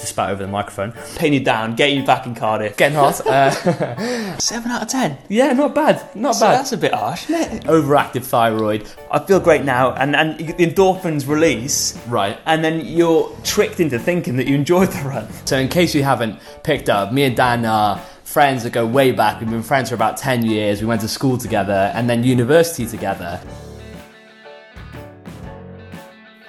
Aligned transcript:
to 0.00 0.06
spout 0.06 0.30
over 0.30 0.42
the 0.42 0.48
microphone. 0.50 0.92
Pin 1.16 1.32
you 1.32 1.40
down, 1.40 1.74
get 1.76 1.92
you 1.92 2.04
back 2.04 2.26
in 2.26 2.34
Cardiff. 2.34 2.76
Getting 2.76 2.96
hot. 2.96 3.20
Uh, 3.26 3.50
Seven 4.38 4.70
out 4.70 4.82
of 4.82 4.88
ten. 4.88 5.18
yeah, 5.28 5.52
not 5.52 5.74
bad. 5.74 6.14
Not 6.16 6.34
So 6.34 6.46
bad. 6.46 6.58
that's 6.58 6.72
a 6.72 6.76
bit 6.76 6.92
harsh, 6.94 7.28
isn't 7.30 7.52
it? 7.58 7.64
Overactive 7.64 8.24
thyroid. 8.24 8.88
I 9.10 9.18
feel 9.20 9.40
great 9.40 9.64
now, 9.64 9.92
and, 9.92 10.16
and 10.16 10.38
the 10.38 10.52
endorphins 10.54 11.26
release, 11.28 11.98
Right. 12.08 12.38
and 12.46 12.64
then 12.64 12.84
you're 12.84 13.30
tricked 13.44 13.80
into 13.80 13.98
thinking 13.98 14.36
that 14.36 14.46
you 14.46 14.54
enjoyed 14.54 14.88
the 14.88 15.08
run. 15.08 15.28
So, 15.44 15.58
in 15.58 15.68
case 15.68 15.94
you 15.94 16.02
haven't 16.02 16.38
picked 16.64 16.88
up, 16.88 17.12
me 17.12 17.24
and 17.24 17.36
Dan 17.36 17.64
are 17.64 17.98
friends 18.24 18.62
that 18.62 18.72
go 18.72 18.86
way 18.86 19.10
back. 19.12 19.40
We've 19.40 19.50
been 19.50 19.62
friends 19.62 19.88
for 19.88 19.96
about 19.96 20.16
10 20.16 20.44
years. 20.46 20.80
We 20.80 20.86
went 20.86 21.00
to 21.00 21.08
school 21.08 21.36
together 21.36 21.90
and 21.94 22.08
then 22.08 22.22
university 22.22 22.86
together. 22.86 23.40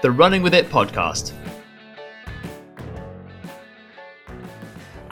The 0.04 0.12
Running 0.12 0.42
With 0.44 0.54
It 0.54 0.70
podcast. 0.70 1.34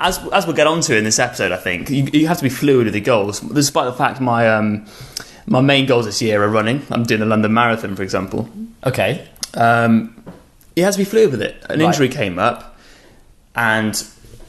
As, 0.02 0.18
as 0.32 0.46
we'll 0.48 0.56
get 0.56 0.66
onto 0.68 0.94
in 0.96 1.04
this 1.04 1.20
episode, 1.20 1.52
I 1.52 1.58
think 1.58 1.90
you, 1.90 2.08
you 2.14 2.28
have 2.28 2.38
to 2.38 2.44
be 2.44 2.50
fluid 2.50 2.86
with 2.86 2.96
your 2.96 3.04
goals. 3.04 3.42
Despite 3.42 3.86
the 3.86 3.94
fact 3.94 4.22
my 4.22 4.48
um, 4.50 4.86
my 5.46 5.62
main 5.62 5.86
goals 5.86 6.06
this 6.06 6.22
year 6.22 6.42
are 6.44 6.48
running. 6.48 6.82
I'm 6.90 7.04
doing 7.04 7.20
the 7.20 7.26
London 7.26 7.54
Marathon, 7.54 7.96
for 7.96 8.04
example. 8.04 8.48
Okay. 8.86 9.28
Um, 9.56 10.16
you 10.76 10.84
have 10.86 10.94
to 10.94 11.00
be 11.00 11.04
fluid 11.06 11.32
with 11.32 11.42
it. 11.42 11.56
An 11.70 11.80
Right. 11.80 11.88
injury 11.88 12.08
came 12.08 12.40
up, 12.40 12.78
and 13.56 14.02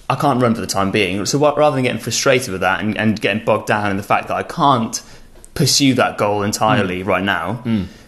I 0.08 0.14
can't 0.14 0.40
run 0.40 0.54
for 0.54 0.60
the 0.60 0.66
time 0.66 0.90
being. 0.90 1.24
So 1.26 1.38
what, 1.38 1.56
rather 1.56 1.74
than 1.74 1.84
getting 1.84 2.00
frustrated 2.00 2.50
with 2.52 2.60
that 2.60 2.80
and, 2.80 2.96
and 2.96 3.20
getting 3.20 3.44
bogged 3.44 3.66
down 3.66 3.90
in 3.90 3.96
the 3.96 4.02
fact 4.02 4.28
that 4.28 4.34
I 4.36 4.42
can't 4.44 5.02
pursue 5.54 5.94
that 5.94 6.16
goal 6.18 6.42
entirely 6.42 7.02
right 7.02 7.24
now, 7.24 7.62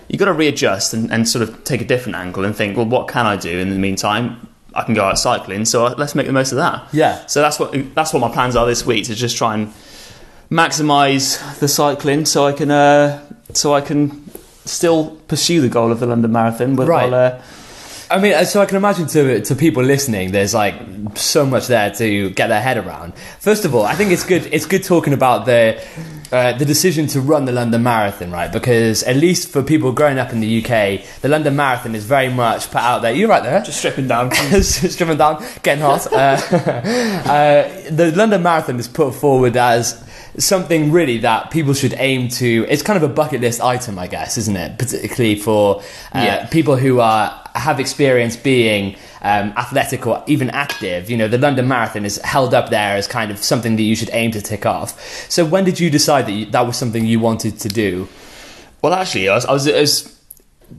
you've 0.09 0.19
got 0.19 0.27
to 0.27 0.33
readjust 0.33 0.95
and, 0.95 1.11
and 1.13 1.29
sort 1.29 1.49
of 1.49 1.65
take 1.65 1.81
a 1.81 1.85
different 1.85 2.17
angle 2.17 2.45
and 2.45 2.55
think, 2.55 2.77
well, 2.77 2.87
what 2.87 3.09
can 3.09 3.27
I 3.27 3.37
do 3.37 3.59
in 3.59 3.71
the 3.71 3.79
meantime? 3.79 4.47
I 4.75 4.83
can 4.85 4.95
go 4.95 5.05
out 5.05 5.19
cycling, 5.19 5.65
so 5.65 5.87
let's 5.99 6.15
make 6.15 6.27
the 6.27 6.33
most 6.33 6.53
of 6.53 6.57
that. 6.59 6.87
Yeah. 6.93 7.27
So 7.27 7.41
that's 7.43 7.59
what 7.59 7.73
that's 7.95 8.13
what 8.13 8.21
my 8.21 8.31
plans 8.33 8.57
are 8.57 8.67
this 8.67 8.85
week 8.87 9.05
to 9.07 9.15
just 9.15 9.37
try 9.37 9.55
and 9.55 9.73
maximise 10.51 11.59
the 11.61 11.69
cycling, 11.69 12.25
so 12.27 12.47
I 12.47 12.53
can 12.53 12.71
uh, 12.71 13.21
so 13.53 13.75
I 13.75 13.81
can 13.81 14.31
still 14.65 15.17
pursue 15.29 15.61
the 15.61 15.69
goal 15.69 15.91
of 15.91 16.01
the 16.01 16.07
London 16.07 16.33
Marathon. 16.33 16.77
With, 16.77 16.89
Right. 16.89 17.13
uh, 17.13 17.41
I 18.13 18.19
mean, 18.19 18.45
so 18.45 18.61
I 18.61 18.67
can 18.67 18.77
imagine 18.77 19.07
to 19.09 19.41
to 19.41 19.55
people 19.55 19.83
listening, 19.83 20.33
there's 20.33 20.53
like 20.53 20.75
so 21.15 21.47
much 21.47 21.69
there 21.69 21.91
to 21.93 22.29
get 22.31 22.49
their 22.49 22.61
head 22.61 22.77
around. 22.77 23.15
First 23.41 23.65
of 23.65 23.75
all, 23.75 23.85
I 23.85 23.95
think 23.95 24.11
it's 24.13 24.25
good. 24.25 24.47
It's 24.53 24.67
good 24.67 24.85
talking 24.85 25.15
about 25.15 25.47
the 25.47 25.83
uh, 26.31 26.53
the 26.53 26.67
decision 26.67 27.07
to 27.07 27.23
run 27.23 27.47
the 27.47 27.53
London 27.53 27.83
Marathon, 27.83 28.31
right? 28.31 28.53
Because 28.53 29.03
at 29.05 29.17
least 29.17 29.49
for 29.49 29.63
people 29.63 29.93
growing 29.93 30.19
up 30.19 30.31
in 30.31 30.41
the 30.41 30.59
UK, 30.63 31.01
the 31.23 31.29
London 31.29 31.57
Marathon 31.57 31.95
is 31.95 32.05
very 32.05 32.29
much 32.29 32.71
put 32.71 32.83
out 32.83 33.01
there. 33.01 33.15
You're 33.15 33.31
right 33.31 33.43
there. 33.43 33.63
just 33.63 33.79
stripping 33.79 34.09
down. 34.09 34.31
stripping 34.63 35.17
down, 35.17 35.43
getting 35.63 35.83
hot. 35.83 36.07
Uh, 36.13 36.17
uh, 37.27 37.91
the 37.91 38.13
London 38.15 38.43
Marathon 38.43 38.79
is 38.79 38.89
put 38.89 39.15
forward 39.15 39.57
as 39.57 40.05
something 40.39 40.91
really 40.93 41.19
that 41.19 41.51
people 41.51 41.75
should 41.75 41.95
aim 41.99 42.29
to. 42.29 42.67
It's 42.69 42.83
kind 42.83 42.97
of 42.97 43.03
a 43.09 43.13
bucket 43.13 43.41
list 43.41 43.61
item, 43.61 43.99
I 43.99 44.07
guess, 44.07 44.39
isn't 44.39 44.57
it? 44.57 44.79
Particularly 44.79 45.37
for 45.37 45.81
uh, 46.15 46.19
Yeah. 46.25 46.47
people 46.47 46.77
who 46.77 47.01
are 47.01 47.39
have 47.55 47.79
experience 47.79 48.35
being 48.35 48.97
um, 49.21 49.53
athletic 49.59 50.07
or 50.07 50.25
even 50.27 50.49
active. 50.51 51.11
You 51.11 51.19
know, 51.19 51.29
the 51.29 51.37
London 51.37 51.69
Marathon 51.69 52.05
is 52.07 52.17
held 52.23 52.55
up 52.55 52.71
there 52.71 52.97
as 52.97 53.07
kind 53.07 53.31
of 53.31 53.39
something 53.39 53.77
that 53.77 53.83
you 53.83 53.95
should 53.95 54.09
aim 54.13 54.31
to 54.31 54.41
tick 54.41 54.65
off. 54.65 54.99
So, 55.31 55.45
when 55.45 55.65
did 55.65 55.79
you 55.79 55.91
decide 55.91 56.27
that 56.27 56.33
you, 56.33 56.47
that 56.47 56.67
was 56.67 56.77
something 56.79 57.05
you 57.05 57.21
wanted 57.21 57.59
to 57.61 57.69
do? 57.69 58.09
Well, 58.81 58.95
actually, 58.95 59.29
I 59.29 59.35
was, 59.35 59.45
I 59.45 59.53
was, 59.53 59.67
it 59.67 59.75
was 59.79 60.19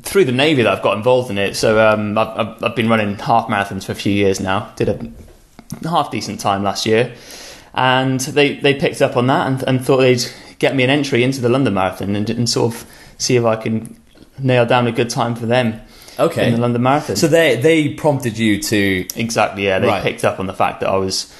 through 0.02 0.26
the 0.26 0.32
navy 0.32 0.64
that 0.64 0.74
I've 0.74 0.82
got 0.84 0.98
involved 0.98 1.30
in 1.30 1.38
it. 1.38 1.56
So 1.56 1.80
um, 1.88 2.18
I've, 2.18 2.28
I've, 2.40 2.64
I've 2.64 2.76
been 2.76 2.90
running 2.90 3.16
half 3.20 3.48
marathons 3.48 3.86
for 3.86 3.92
a 3.92 3.96
few 3.96 4.12
years 4.12 4.40
now. 4.40 4.72
Did 4.76 4.90
a 4.90 5.88
half 5.88 6.10
decent 6.12 6.40
time 6.40 6.64
last 6.64 6.86
year, 6.88 7.14
and 7.74 8.20
they 8.20 8.56
they 8.56 8.74
picked 8.74 9.02
up 9.02 9.18
on 9.18 9.28
that 9.28 9.48
and, 9.48 9.64
and 9.64 9.86
thought 9.86 9.98
they'd 9.98 10.24
get 10.60 10.76
me 10.76 10.84
an 10.84 10.90
entry 10.90 11.24
into 11.24 11.42
the 11.42 11.50
London 11.50 11.74
Marathon 11.74 12.16
and, 12.16 12.30
and 12.30 12.50
sort 12.50 12.74
of 12.74 12.86
see 13.18 13.36
if 13.36 13.44
I 13.46 13.56
can 13.56 14.00
nail 14.40 14.66
down 14.66 14.88
a 14.88 14.92
good 14.92 15.10
time 15.10 15.36
for 15.36 15.46
them 15.46 15.80
Okay. 16.20 16.48
in 16.48 16.54
the 16.56 16.62
London 16.62 16.82
Marathon. 16.84 17.16
So 17.16 17.28
they 17.28 17.56
they 17.56 17.90
prompted 17.90 18.38
you 18.38 18.62
to 18.62 19.06
Exactly, 19.16 19.66
yeah. 19.66 19.80
They 19.80 19.88
Right. 19.88 20.04
picked 20.04 20.24
up 20.24 20.40
on 20.40 20.46
the 20.48 20.54
fact 20.54 20.80
that 20.82 20.90
I 20.90 20.98
was 20.98 21.34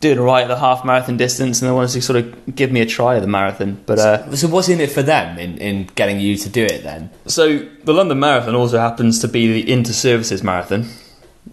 doing 0.00 0.18
all 0.18 0.24
right 0.26 0.42
at 0.42 0.48
the 0.48 0.58
half 0.58 0.84
marathon 0.84 1.16
distance 1.16 1.60
and 1.62 1.68
they 1.68 1.72
wanted 1.72 1.90
to 1.92 2.02
sort 2.02 2.18
of 2.18 2.54
give 2.56 2.72
me 2.72 2.80
a 2.80 2.86
try 2.86 3.14
at 3.16 3.20
the 3.20 3.26
marathon. 3.28 3.80
But 3.86 3.98
uh, 4.00 4.34
So 4.36 4.48
what's 4.48 4.68
in 4.68 4.80
it 4.80 4.90
for 4.90 5.02
them 5.02 5.38
in, 5.38 5.58
in 5.58 5.88
getting 5.94 6.18
you 6.20 6.36
to 6.36 6.48
do 6.48 6.64
it 6.64 6.82
then? 6.82 7.08
so 7.26 7.58
the 7.84 7.94
London 7.94 8.18
Marathon 8.18 8.54
also 8.56 8.78
happens 8.78 9.20
to 9.20 9.28
be 9.28 9.62
the 9.62 9.72
inter 9.72 9.92
services 9.92 10.42
marathon. 10.42 10.86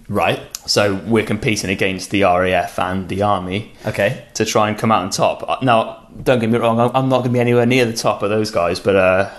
Right. 0.08 0.40
So 0.68 0.96
we're 1.08 1.26
competing 1.26 1.70
against 1.70 2.10
the 2.12 2.24
RAF 2.24 2.78
and 2.80 3.08
the 3.10 3.22
Army 3.24 3.72
Okay. 3.86 4.24
to 4.36 4.46
try 4.46 4.70
and 4.70 4.78
come 4.78 4.92
out 4.92 5.04
on 5.04 5.10
top. 5.10 5.48
Uh, 5.48 5.58
Now, 5.62 6.08
don't 6.24 6.40
get 6.40 6.50
me 6.50 6.58
wrong, 6.58 6.80
I'm 6.80 6.92
I'm 6.96 7.10
not 7.10 7.20
going 7.20 7.30
to 7.32 7.34
be 7.34 7.40
anywhere 7.40 7.66
near 7.66 7.86
the 7.86 7.94
top 7.94 8.22
of 8.24 8.30
those 8.30 8.52
guys, 8.52 8.80
but 8.80 8.96
uh, 8.96 9.30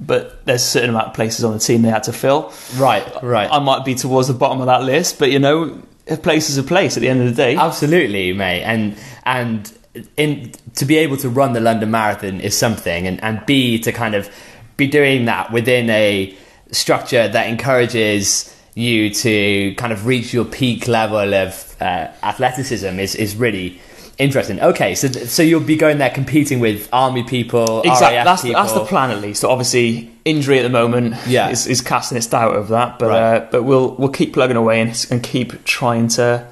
but 0.00 0.44
there's 0.46 0.62
a 0.62 0.66
certain 0.66 0.90
amount 0.90 1.08
of 1.08 1.14
places 1.14 1.44
on 1.44 1.52
the 1.52 1.58
team 1.58 1.82
they 1.82 1.90
had 1.90 2.04
to 2.04 2.12
fill. 2.12 2.52
Right. 2.76 3.04
Right. 3.22 3.48
I 3.50 3.58
might 3.58 3.84
be 3.84 3.94
towards 3.94 4.28
the 4.28 4.34
bottom 4.34 4.60
of 4.60 4.66
that 4.66 4.82
list, 4.82 5.18
but 5.18 5.30
you 5.30 5.38
know, 5.38 5.80
a 6.08 6.16
place 6.16 6.48
is 6.50 6.58
a 6.58 6.62
place 6.62 6.96
at 6.96 7.00
the 7.00 7.08
end 7.08 7.20
of 7.20 7.26
the 7.28 7.34
day. 7.34 7.56
Absolutely, 7.56 8.32
mate. 8.32 8.62
And 8.62 8.96
and 9.24 9.72
in 10.16 10.52
to 10.76 10.84
be 10.84 10.96
able 10.98 11.16
to 11.18 11.28
run 11.28 11.52
the 11.52 11.60
London 11.60 11.90
Marathon 11.90 12.40
is 12.40 12.56
something, 12.56 13.06
and 13.06 13.22
and 13.22 13.44
b 13.46 13.78
to 13.80 13.92
kind 13.92 14.14
of 14.14 14.28
be 14.76 14.86
doing 14.86 15.24
that 15.26 15.52
within 15.52 15.90
a 15.90 16.34
structure 16.72 17.26
that 17.28 17.48
encourages 17.48 18.54
you 18.74 19.10
to 19.10 19.74
kind 19.76 19.92
of 19.92 20.06
reach 20.06 20.32
your 20.32 20.44
peak 20.44 20.86
level 20.88 21.34
of 21.34 21.76
uh, 21.80 22.08
athleticism 22.22 22.98
is 22.98 23.14
is 23.14 23.36
really 23.36 23.80
interesting. 24.18 24.60
Okay, 24.60 24.94
so 24.94 25.08
so 25.08 25.42
you'll 25.42 25.60
be 25.60 25.76
going 25.76 25.98
there 25.98 26.10
competing 26.10 26.60
with 26.60 26.88
army 26.92 27.22
people, 27.22 27.82
Exactly. 27.82 28.16
RAF 28.16 28.24
That's, 28.26 28.42
people. 28.42 28.60
that's 28.62 28.72
the 28.74 28.84
plan 28.84 29.10
at 29.10 29.20
least. 29.20 29.40
So 29.40 29.50
obviously, 29.50 30.10
injury 30.24 30.58
at 30.58 30.62
the 30.62 30.68
moment 30.68 31.14
Yeah. 31.26 31.48
is, 31.50 31.66
is 31.66 31.80
casting 31.80 32.18
its 32.18 32.26
doubt 32.26 32.54
over 32.54 32.72
that. 32.74 32.98
But 32.98 33.08
Right. 33.08 33.36
uh, 33.36 33.48
but 33.50 33.62
we'll 33.64 33.94
we'll 33.96 34.10
keep 34.10 34.32
plugging 34.34 34.56
away 34.56 34.80
and, 34.80 35.06
and 35.10 35.22
keep 35.22 35.64
trying 35.64 36.08
to 36.08 36.46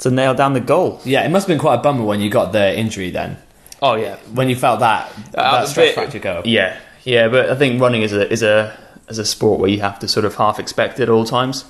to 0.00 0.10
nail 0.10 0.32
down 0.34 0.52
the 0.54 0.60
goal. 0.60 1.00
Yeah, 1.04 1.24
it 1.26 1.30
must 1.30 1.48
have 1.48 1.54
been 1.54 1.60
quite 1.60 1.74
a 1.80 1.82
bummer 1.82 2.04
when 2.04 2.20
you 2.20 2.30
got 2.30 2.52
the 2.52 2.76
injury 2.78 3.10
then. 3.10 3.36
Oh 3.82 3.94
yeah, 3.94 4.16
When 4.34 4.48
you 4.48 4.56
felt 4.56 4.80
that, 4.80 5.10
Uh, 5.34 5.60
that 5.60 5.68
stress 5.68 5.88
bit- 5.88 5.94
fracture 5.94 6.18
go. 6.20 6.42
yeah, 6.44 6.76
yeah. 7.04 7.28
But 7.28 7.50
I 7.50 7.54
think 7.56 7.80
running 7.80 8.02
is 8.02 8.12
a 8.12 8.30
is 8.32 8.42
a 8.42 8.76
is 9.10 9.18
a 9.18 9.24
sport 9.24 9.60
where 9.60 9.70
you 9.70 9.80
have 9.80 9.98
to 10.00 10.08
sort 10.08 10.24
of 10.24 10.34
half 10.36 10.58
expect 10.58 10.98
it 11.00 11.04
at 11.04 11.08
all 11.08 11.24
times. 11.24 11.64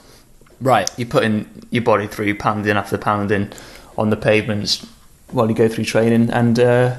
Right. 0.60 0.90
You 0.98 1.06
put 1.06 1.22
in 1.24 1.48
your 1.70 1.82
body 1.84 2.06
through 2.06 2.34
pounding 2.36 2.76
after 2.76 2.98
pounding 2.98 3.52
on 3.96 4.10
the 4.10 4.16
pavements 4.16 4.84
while 5.30 5.48
you 5.48 5.54
go 5.54 5.68
through 5.68 5.84
training, 5.84 6.30
and 6.30 6.58
uh, 6.58 6.96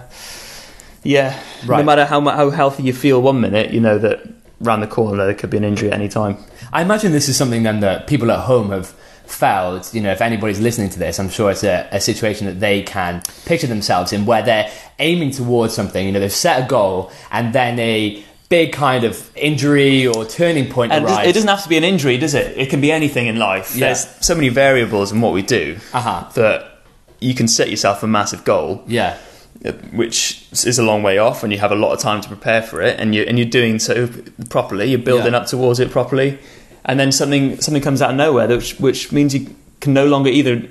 yeah, 1.04 1.40
Right. 1.66 1.80
no 1.80 1.84
matter 1.84 2.06
how 2.06 2.22
how 2.22 2.50
healthy 2.50 2.84
you 2.84 2.94
feel 2.94 3.22
one 3.22 3.42
minute, 3.42 3.72
you 3.72 3.80
know 3.80 3.98
that 3.98 4.22
round 4.62 4.84
the 4.84 4.88
corner 4.88 5.26
there 5.26 5.34
could 5.34 5.50
be 5.50 5.58
an 5.58 5.64
injury 5.64 5.90
at 5.90 5.94
any 5.96 6.10
time. 6.10 6.38
I 6.72 6.82
imagine 6.82 7.12
this 7.12 7.30
is 7.30 7.38
something 7.38 7.64
then 7.64 7.80
that 7.80 8.08
people 8.08 8.32
at 8.32 8.40
home 8.42 8.70
have 8.72 8.88
felt. 9.26 9.94
You 9.94 10.02
know, 10.02 10.12
if 10.12 10.22
anybody's 10.22 10.60
listening 10.60 10.90
to 10.92 11.00
this, 11.00 11.20
I'm 11.20 11.30
sure 11.30 11.52
it's 11.52 11.64
a, 11.64 11.88
a 11.92 12.00
situation 12.02 12.46
that 12.48 12.60
they 12.60 12.84
can 12.84 13.22
picture 13.46 13.68
themselves 13.68 14.12
in 14.14 14.26
where 14.26 14.42
they're 14.44 14.70
aiming 15.00 15.32
towards 15.32 15.74
something. 15.74 16.06
You 16.06 16.12
know, 16.12 16.20
they've 16.20 16.32
set 16.32 16.64
a 16.64 16.68
goal 16.68 17.12
and 17.32 17.54
then 17.54 17.80
a 17.80 18.24
big 18.50 18.72
kind 18.74 19.04
of 19.04 19.30
injury 19.38 20.08
or 20.08 20.26
turning 20.26 20.70
point 20.72 20.92
And 20.92 21.06
arrives. 21.06 21.28
it 21.30 21.34
doesn't 21.34 21.48
have 21.50 21.64
to 21.64 21.70
be 21.70 21.78
an 21.78 21.84
injury, 21.84 22.18
does 22.18 22.34
it? 22.34 22.58
It 22.58 22.70
can 22.70 22.82
be 22.82 22.92
anything 22.92 23.28
in 23.28 23.38
life. 23.38 23.76
Yeah. 23.76 23.88
There's 23.88 24.08
so 24.22 24.34
many 24.36 24.50
variables 24.50 25.12
in 25.12 25.22
what 25.22 25.34
we 25.34 25.42
do 25.44 25.78
Uh-huh. 25.94 26.26
that 26.34 26.82
you 27.20 27.34
can 27.36 27.48
set 27.48 27.70
yourself 27.70 28.02
a 28.04 28.08
massive 28.08 28.44
goal, 28.46 28.84
yeah. 28.88 29.18
uh, 29.66 29.72
which 29.94 30.48
is 30.52 30.80
a 30.80 30.84
long 30.84 31.04
way 31.04 31.18
off, 31.20 31.44
and 31.44 31.54
you 31.54 31.60
have 31.60 31.72
a 31.72 31.76
lot 31.76 31.92
of 31.94 32.00
time 32.00 32.22
to 32.22 32.28
prepare 32.28 32.62
for 32.64 32.82
it, 32.82 33.00
and 33.00 33.14
you 33.14 33.24
and 33.24 33.38
you're 33.38 33.48
doing 33.62 33.78
so 33.80 34.08
properly. 34.50 34.86
You're 34.90 35.00
building 35.12 35.34
Yeah. 35.34 35.40
up 35.40 35.48
towards 35.48 35.80
it 35.80 35.92
properly, 35.92 36.38
and 36.86 37.00
then 37.00 37.12
something 37.12 37.60
something 37.62 37.84
comes 37.84 38.02
out 38.02 38.12
of 38.12 38.16
nowhere, 38.16 38.48
which 38.48 38.80
which 38.80 39.12
means 39.12 39.34
you 39.36 39.48
can 39.82 39.94
no 39.94 40.06
longer 40.08 40.30
either 40.30 40.64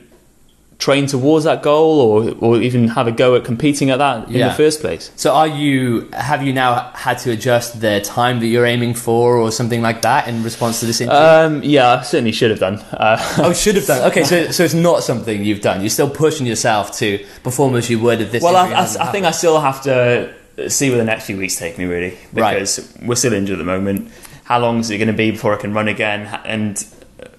train 0.79 1.07
towards 1.07 1.45
that 1.45 1.61
goal 1.61 2.01
or 2.01 2.31
or 2.39 2.63
even 2.63 2.87
have 2.87 3.09
a 3.09 3.13
go 3.13 3.35
at 3.35 3.45
competing 3.45 3.91
at 3.91 3.99
that 3.99 4.29
in 4.29 4.39
the 4.39 4.53
first 4.55 4.81
place. 4.81 5.11
So 5.17 5.33
are 5.35 5.47
you 5.49 6.09
have 6.13 6.43
you 6.43 6.53
now 6.53 6.93
had 6.95 7.19
to 7.19 7.33
adjust 7.33 7.81
the 7.81 8.01
time 8.01 8.39
that 8.41 8.47
you're 8.47 8.65
aiming 8.67 8.95
for 8.95 9.37
or 9.37 9.51
something 9.51 9.83
like 9.83 10.03
that 10.03 10.29
in 10.29 10.43
response 10.45 10.79
to 10.81 10.87
this 10.87 11.01
injury? 11.01 11.17
Um, 11.17 11.63
yeah, 11.65 11.95
I 11.99 12.03
certainly 12.03 12.33
should 12.33 12.51
have 12.51 12.61
done. 12.61 12.77
Uh, 12.93 13.19
oh, 13.39 13.53
should 13.53 13.75
have 13.75 13.87
done. 13.87 14.09
Okay, 14.11 14.23
so 14.23 14.51
so 14.57 14.63
it's 14.63 14.75
not 14.75 15.03
something 15.03 15.45
you've 15.45 15.63
done. 15.63 15.81
You're 15.81 15.91
still 15.91 16.11
pushing 16.11 16.47
yourself 16.47 16.97
to 16.99 17.25
perform 17.43 17.75
as 17.75 17.91
you 17.91 17.99
would 17.99 18.21
if 18.21 18.31
this. 18.31 18.43
Well, 18.43 18.57
I, 18.57 18.71
I, 18.71 18.83
I 18.83 19.13
think 19.13 19.27
I 19.27 19.33
still 19.33 19.61
have 19.61 19.83
to 19.83 20.33
see 20.69 20.91
where 20.91 20.99
the 20.99 21.05
next 21.05 21.27
few 21.27 21.37
weeks 21.37 21.57
take 21.57 21.77
me, 21.79 21.85
really, 21.85 22.17
Right. 22.33 22.55
because 22.55 22.93
we're 23.03 23.15
still 23.15 23.33
injured 23.33 23.55
at 23.55 23.59
the 23.59 23.65
moment. 23.65 24.11
How 24.45 24.59
long 24.59 24.79
is 24.79 24.91
it 24.91 24.99
going 24.99 25.09
to 25.09 25.13
be 25.13 25.31
before 25.33 25.55
I 25.55 25.61
can 25.61 25.73
run 25.75 25.89
again? 25.89 26.27
And 26.45 26.85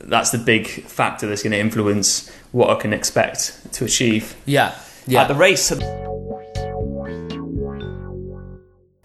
that's 0.01 0.31
the 0.31 0.37
big 0.37 0.67
factor 0.67 1.27
that's 1.27 1.43
going 1.43 1.51
to 1.51 1.59
influence 1.59 2.31
what 2.51 2.69
I 2.69 2.79
can 2.79 2.93
expect 2.93 3.73
to 3.73 3.85
achieve 3.85 4.35
Yeah. 4.45 4.75
Yeah. 5.07 5.23
at 5.23 5.27
the 5.27 5.35
race. 5.35 5.71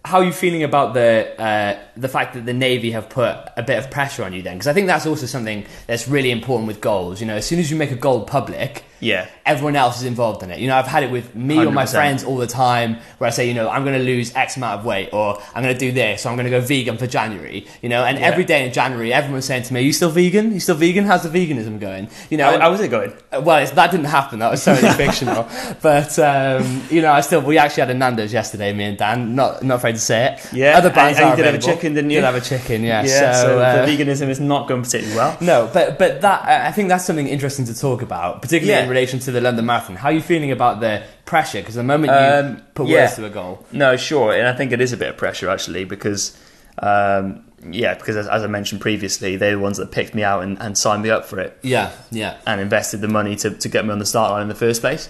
how 0.06 0.18
are 0.18 0.24
you 0.24 0.32
feeling 0.32 0.62
about 0.62 0.92
the 0.94 1.34
uh, 1.40 1.78
the 1.96 2.08
fact 2.08 2.34
that 2.34 2.44
the 2.44 2.52
Navy 2.52 2.90
have 2.90 3.08
put 3.08 3.36
a 3.56 3.62
bit 3.66 3.78
of 3.78 3.90
pressure 3.90 4.22
on 4.22 4.32
you 4.32 4.42
then? 4.42 4.56
Because 4.56 4.66
I 4.68 4.72
think 4.72 4.86
that's 4.86 5.06
also 5.06 5.26
something 5.26 5.64
that's 5.86 6.06
really 6.06 6.30
important 6.30 6.68
with 6.68 6.80
goals. 6.80 7.20
You 7.20 7.26
know, 7.26 7.36
as 7.36 7.46
soon 7.46 7.58
as 7.58 7.70
you 7.70 7.76
make 7.76 7.90
a 7.90 7.96
goal 7.96 8.24
public, 8.24 8.84
Yeah. 9.04 9.26
everyone 9.46 9.76
else 9.76 9.98
is 9.98 10.04
involved 10.04 10.42
in 10.42 10.50
it. 10.50 10.58
You 10.58 10.68
know, 10.68 10.76
I've 10.76 10.86
had 10.86 11.02
it 11.02 11.10
with 11.10 11.34
me 11.34 11.58
or 11.64 11.70
my 11.70 11.86
friends 11.86 12.24
all 12.24 12.38
the 12.38 12.46
time 12.46 12.96
where 13.18 13.28
I 13.28 13.30
say, 13.30 13.46
you 13.46 13.54
know, 13.54 13.68
I'm 13.68 13.84
going 13.84 13.98
to 13.98 14.04
lose 14.04 14.34
X 14.34 14.56
amount 14.56 14.80
of 14.80 14.86
weight 14.86 15.10
or 15.12 15.38
I'm 15.54 15.62
going 15.62 15.74
to 15.74 15.78
do 15.78 15.92
this 15.92 16.24
or 16.24 16.30
I'm 16.30 16.36
going 16.36 16.50
to 16.50 16.50
go 16.50 16.60
vegan 16.60 16.96
for 16.96 17.06
January. 17.06 17.66
You 17.82 17.88
know, 17.90 18.04
and 18.04 18.18
Yeah. 18.18 18.26
every 18.26 18.44
day 18.44 18.66
in 18.66 18.72
January, 18.72 19.12
everyone's 19.12 19.44
saying 19.44 19.64
to 19.64 19.74
me, 19.74 19.80
"Are 19.80 19.82
you 19.82 19.92
still 19.92 20.10
vegan? 20.10 20.52
you 20.54 20.60
still 20.60 20.74
vegan? 20.76 21.04
How's 21.04 21.22
the 21.22 21.28
veganism 21.38 21.78
going?" 21.78 22.08
You 22.30 22.38
know, 22.38 22.58
How, 22.58 22.70
was 22.70 22.80
it 22.80 22.88
going? 22.88 23.12
well, 23.46 23.58
it's, 23.58 23.72
that 23.72 23.90
didn't 23.90 24.06
happen. 24.06 24.38
That 24.38 24.50
was 24.50 24.64
totally 24.64 24.92
fictional. 25.04 25.46
But 25.82 26.18
um, 26.18 26.82
you 26.90 27.02
know, 27.02 27.12
I 27.12 27.20
still 27.20 27.40
we 27.42 27.58
actually 27.58 27.82
had 27.82 27.90
a 27.90 27.94
Nando's 27.94 28.32
yesterday. 28.32 28.72
Me 28.72 28.84
and 28.84 28.96
Dan. 28.98 29.34
Not 29.34 29.62
not 29.62 29.76
afraid 29.76 29.96
to 29.96 30.00
say 30.00 30.32
it. 30.32 30.52
Yeah, 30.52 30.78
other 30.78 30.90
bands 30.90 31.18
and- 31.18 31.24
and 31.24 31.34
are 31.34 31.36
you 31.36 31.44
did 31.44 31.52
have 31.52 31.62
a 31.62 31.66
chicken, 31.74 31.94
didn't 31.94 32.10
you? 32.10 32.18
Did 32.18 32.24
have 32.24 32.34
a 32.34 32.40
chicken. 32.40 32.82
Yeah. 32.84 33.02
Yeah, 33.04 33.32
so, 33.34 33.42
so, 33.48 33.58
uh, 33.58 33.84
the 33.86 33.92
veganism 33.92 34.28
is 34.28 34.40
not 34.40 34.68
going 34.68 34.82
particularly 34.82 35.16
well. 35.16 35.36
no, 35.40 35.68
but 35.72 35.98
but 35.98 36.20
that 36.22 36.42
I 36.68 36.72
think 36.72 36.88
that's 36.88 37.04
something 37.04 37.28
interesting 37.28 37.64
to 37.66 37.78
talk 37.78 38.00
about, 38.02 38.40
particularly 38.42 38.78
Yeah. 38.78 38.84
in 38.84 38.88
relation 38.94 39.18
to 39.20 39.30
the 39.32 39.40
London 39.40 39.66
Marathon. 39.66 39.96
How 39.96 40.08
are 40.08 40.12
you 40.12 40.20
feeling 40.22 40.50
about 40.52 40.80
the 40.80 41.02
pressure? 41.24 41.60
Because 41.60 41.74
the 41.74 41.82
moment 41.82 42.12
you 42.12 42.18
Um, 42.18 42.62
put 42.74 42.86
yeah. 42.88 43.02
words 43.02 43.16
to 43.16 43.26
a 43.26 43.30
goal, 43.30 43.64
No, 43.72 43.96
sure, 43.96 44.32
and 44.32 44.46
I 44.48 44.52
think 44.54 44.72
it 44.72 44.80
is 44.80 44.92
a 44.92 44.96
bit 44.96 45.08
of 45.08 45.16
pressure 45.16 45.48
actually 45.50 45.84
because, 45.84 46.36
um, 46.78 47.44
yeah, 47.70 47.94
because 47.94 48.16
as, 48.16 48.28
as 48.28 48.42
I 48.42 48.46
mentioned 48.46 48.80
previously, 48.80 49.36
they're 49.36 49.52
the 49.56 49.58
ones 49.58 49.78
that 49.78 49.90
picked 49.90 50.14
me 50.14 50.22
out 50.22 50.42
and, 50.44 50.58
and 50.60 50.76
signed 50.78 51.02
me 51.02 51.10
up 51.10 51.24
for 51.24 51.40
it 51.40 51.58
yeah, 51.62 51.90
yeah, 52.10 52.36
and 52.46 52.60
invested 52.60 53.00
the 53.00 53.08
money 53.08 53.36
to, 53.36 53.50
to 53.50 53.68
get 53.68 53.84
me 53.84 53.90
on 53.90 53.98
the 53.98 54.06
start 54.06 54.30
line 54.32 54.42
in 54.42 54.48
the 54.48 54.54
first 54.66 54.80
place. 54.80 55.08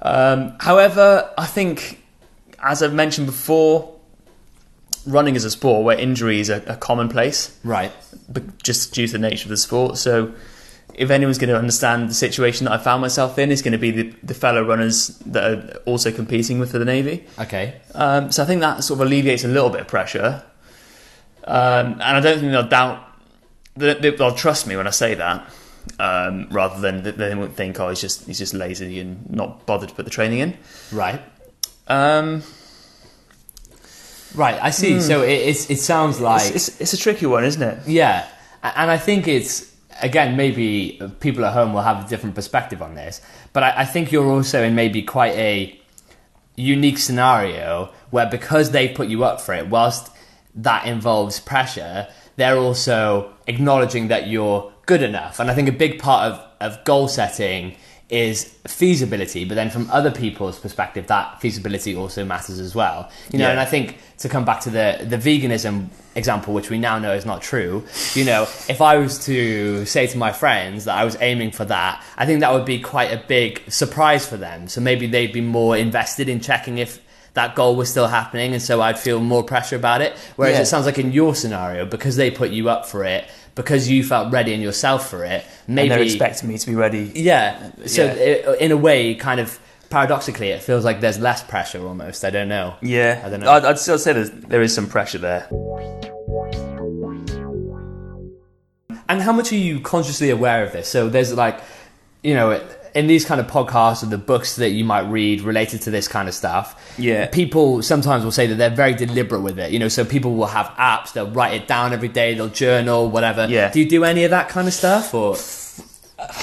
Um, 0.00 0.54
however, 0.60 1.28
I 1.36 1.46
think, 1.46 2.02
as 2.62 2.82
I've 2.82 2.94
mentioned 2.94 3.26
before, 3.26 3.94
running 5.06 5.34
is 5.36 5.44
a 5.44 5.50
sport 5.50 5.84
where 5.84 5.98
injuries 5.98 6.48
are, 6.50 6.62
are 6.68 6.76
commonplace. 6.76 7.56
right, 7.64 7.92
but 8.28 8.62
just 8.62 8.94
due 8.94 9.06
to 9.06 9.12
the 9.12 9.18
nature 9.18 9.46
of 9.46 9.50
the 9.50 9.56
sport. 9.56 9.96
So, 9.98 10.32
if 10.98 11.10
anyone's 11.10 11.38
going 11.38 11.50
to 11.50 11.56
understand 11.56 12.10
the 12.10 12.14
situation 12.14 12.64
that 12.66 12.72
I 12.72 12.78
found 12.78 13.00
myself 13.00 13.38
in, 13.38 13.50
it's 13.52 13.62
going 13.62 13.72
to 13.72 13.78
be 13.78 13.90
the, 13.90 14.14
the 14.22 14.34
fellow 14.34 14.62
runners 14.64 15.08
that 15.26 15.44
are 15.50 15.76
also 15.86 16.10
competing 16.12 16.58
with 16.58 16.72
for 16.72 16.78
the 16.78 16.84
Navy. 16.84 17.24
okay, 17.38 17.80
Um, 17.94 18.32
so 18.32 18.42
I 18.42 18.46
think 18.46 18.60
that 18.60 18.82
sort 18.84 19.00
of 19.00 19.06
alleviates 19.06 19.44
a 19.44 19.48
little 19.48 19.70
bit 19.70 19.80
of 19.82 19.88
pressure. 19.88 20.42
Um, 21.44 21.92
and 21.92 22.02
I 22.02 22.20
don't 22.20 22.40
think 22.40 22.52
they'll 22.52 22.68
doubt, 22.68 23.02
they- 23.76 23.94
they- 23.94 24.10
they'll 24.10 24.34
trust 24.34 24.66
me 24.66 24.76
when 24.76 24.86
I 24.86 24.90
say 24.90 25.14
that, 25.14 25.48
um, 26.00 26.48
rather 26.50 26.80
than 26.80 27.02
they- 27.16 27.34
won't 27.34 27.56
think, 27.56 27.78
oh, 27.80 27.88
he's 27.90 28.00
just 28.00 28.26
he's 28.26 28.38
just 28.38 28.52
lazy 28.52 29.00
and 29.00 29.30
not 29.30 29.64
bothered 29.66 29.88
to 29.90 29.94
put 29.94 30.04
the 30.04 30.10
training 30.10 30.40
in. 30.40 30.58
right, 30.92 31.22
Um, 31.86 32.42
right. 34.34 34.58
I 34.60 34.70
see. 34.70 35.00
So 35.00 35.22
it 35.22 35.30
it's, 35.50 35.70
it 35.70 35.78
sounds 35.78 36.20
like 36.20 36.42
it's, 36.54 36.68
it's, 36.68 36.80
it's 36.80 36.92
a 36.92 36.98
tricky 36.98 37.26
one, 37.26 37.44
isn't 37.44 37.62
it? 37.62 37.78
Yeah, 37.86 38.26
and 38.62 38.90
I 38.90 38.98
think 38.98 39.26
it's 39.28 39.64
again 40.02 40.36
maybe 40.36 41.00
people 41.20 41.44
at 41.44 41.52
home 41.52 41.72
will 41.72 41.82
have 41.82 42.04
a 42.04 42.08
different 42.08 42.34
perspective 42.34 42.82
on 42.82 42.94
this, 42.94 43.20
but 43.52 43.62
I, 43.62 43.74
I 43.78 43.84
think 43.84 44.12
you're 44.12 44.30
also 44.30 44.62
in 44.62 44.74
maybe 44.74 45.02
quite 45.02 45.34
a 45.36 45.78
unique 46.56 46.98
scenario 46.98 47.92
where 48.10 48.26
because 48.26 48.70
they 48.72 48.88
put 48.88 49.08
you 49.08 49.24
up 49.24 49.40
for 49.40 49.54
it, 49.54 49.68
whilst 49.68 50.10
that 50.54 50.86
involves 50.86 51.38
pressure, 51.40 52.08
they're 52.36 52.58
also 52.58 53.32
acknowledging 53.46 54.08
that 54.08 54.26
you're 54.28 54.72
good 54.86 55.02
enough, 55.02 55.38
and 55.40 55.50
I 55.50 55.54
think 55.54 55.68
a 55.68 55.72
big 55.72 55.98
part 55.98 56.32
of 56.32 56.44
of 56.60 56.84
goal 56.84 57.08
setting 57.08 57.76
is 58.10 58.44
feasibility, 58.66 59.44
but 59.44 59.54
then 59.54 59.68
from 59.68 59.86
other 59.90 60.10
people's 60.10 60.58
perspective, 60.58 61.06
that 61.08 61.40
feasibility 61.42 61.94
also 61.94 62.24
matters 62.24 62.58
as 62.58 62.74
well. 62.74 63.10
You 63.30 63.38
know, 63.38 63.44
Yeah. 63.46 63.50
and 63.50 63.60
I 63.60 63.66
think 63.66 63.98
to 64.18 64.28
come 64.30 64.44
back 64.46 64.60
to 64.62 64.70
the 64.70 64.98
the 65.02 65.18
veganism 65.18 65.88
example, 66.14 66.54
which 66.54 66.70
we 66.70 66.78
now 66.78 66.98
know 66.98 67.12
is 67.12 67.26
not 67.26 67.42
true. 67.42 67.84
You 68.14 68.24
know, 68.24 68.42
if 68.68 68.80
I 68.80 68.96
was 68.96 69.18
to 69.26 69.84
say 69.84 70.06
to 70.06 70.16
my 70.18 70.32
friends 70.32 70.86
that 70.86 70.96
I 70.96 71.04
was 71.04 71.16
aiming 71.20 71.50
for 71.52 71.66
that, 71.66 72.02
I 72.16 72.24
think 72.26 72.40
that 72.40 72.52
would 72.52 72.64
be 72.64 72.80
quite 72.80 73.12
a 73.12 73.22
big 73.28 73.60
surprise 73.70 74.26
for 74.26 74.36
them. 74.38 74.68
So 74.68 74.80
maybe 74.80 75.06
they'd 75.06 75.32
be 75.32 75.42
more 75.42 75.76
invested 75.76 76.28
in 76.30 76.40
checking 76.40 76.78
if 76.78 77.00
that 77.34 77.54
goal 77.54 77.76
was 77.76 77.88
still 77.88 78.08
happening, 78.08 78.52
and 78.54 78.60
so 78.60 78.80
I'd 78.80 78.98
feel 78.98 79.20
more 79.20 79.44
pressure 79.44 79.76
about 79.76 80.00
it. 80.00 80.16
Whereas 80.34 80.56
Yeah. 80.56 80.62
it 80.62 80.66
sounds 80.66 80.86
like 80.86 80.98
in 80.98 81.12
your 81.12 81.36
scenario, 81.36 81.84
because 81.84 82.16
they 82.16 82.30
put 82.32 82.50
you 82.50 82.68
up 82.68 82.84
for 82.86 83.04
it, 83.04 83.26
because 83.58 83.88
you 83.90 84.04
felt 84.04 84.32
ready 84.32 84.54
in 84.54 84.60
yourself 84.60 85.10
for 85.10 85.24
it, 85.24 85.44
maybe 85.66 85.90
And 85.90 85.90
they're 85.90 86.06
expecting 86.06 86.48
me 86.48 86.56
to 86.58 86.66
be 86.66 86.76
ready. 86.76 87.10
yeah. 87.12 87.72
So 87.86 88.04
Yeah. 88.04 88.12
It, 88.12 88.60
in 88.60 88.70
a 88.70 88.76
way, 88.76 89.16
kind 89.16 89.40
of 89.40 89.58
paradoxically, 89.90 90.50
it 90.50 90.62
feels 90.62 90.84
like 90.84 91.00
there's 91.00 91.18
less 91.18 91.42
pressure 91.42 91.84
almost. 91.84 92.24
I 92.24 92.30
don't 92.30 92.48
know. 92.48 92.76
Yeah, 92.82 93.20
I 93.24 93.28
don't 93.28 93.40
know. 93.40 93.50
I'd, 93.50 93.64
I'd 93.64 93.78
still 93.80 93.98
say 93.98 94.12
there's, 94.12 94.30
there 94.30 94.62
is 94.62 94.72
some 94.72 94.86
pressure 94.86 95.18
there. 95.18 95.48
And 99.08 99.20
how 99.20 99.32
much 99.32 99.50
are 99.52 99.56
you 99.56 99.80
consciously 99.80 100.30
aware 100.30 100.64
of 100.64 100.70
this? 100.70 100.86
So 100.86 101.08
there's 101.08 101.34
like, 101.34 101.58
you 102.22 102.34
know, 102.34 102.64
in 102.94 103.06
these 103.06 103.24
kind 103.24 103.40
of 103.40 103.46
podcasts 103.46 104.02
or 104.02 104.06
the 104.06 104.18
books 104.18 104.56
that 104.56 104.70
you 104.70 104.84
might 104.84 105.00
read 105.10 105.40
related 105.42 105.82
to 105.82 105.90
this 105.90 106.08
kind 106.08 106.28
of 106.28 106.34
stuff, 106.34 106.94
Yeah. 106.98 107.26
people 107.26 107.82
sometimes 107.82 108.24
will 108.24 108.32
say 108.32 108.46
that 108.46 108.54
they're 108.56 108.70
very 108.70 108.94
deliberate 108.94 109.40
with 109.40 109.58
it. 109.58 109.70
You 109.72 109.78
know, 109.78 109.88
so 109.88 110.04
people 110.04 110.34
will 110.34 110.46
have 110.46 110.66
apps, 110.78 111.12
they'll 111.12 111.30
write 111.30 111.54
it 111.54 111.66
down 111.68 111.92
every 111.92 112.08
day, 112.08 112.34
they'll 112.34 112.48
journal, 112.48 113.10
whatever. 113.10 113.46
Yeah. 113.48 113.70
Do 113.70 113.80
you 113.80 113.88
do 113.88 114.04
any 114.04 114.24
of 114.24 114.30
that 114.30 114.48
kind 114.48 114.66
of 114.68 114.74
stuff, 114.74 115.14
or 115.14 115.36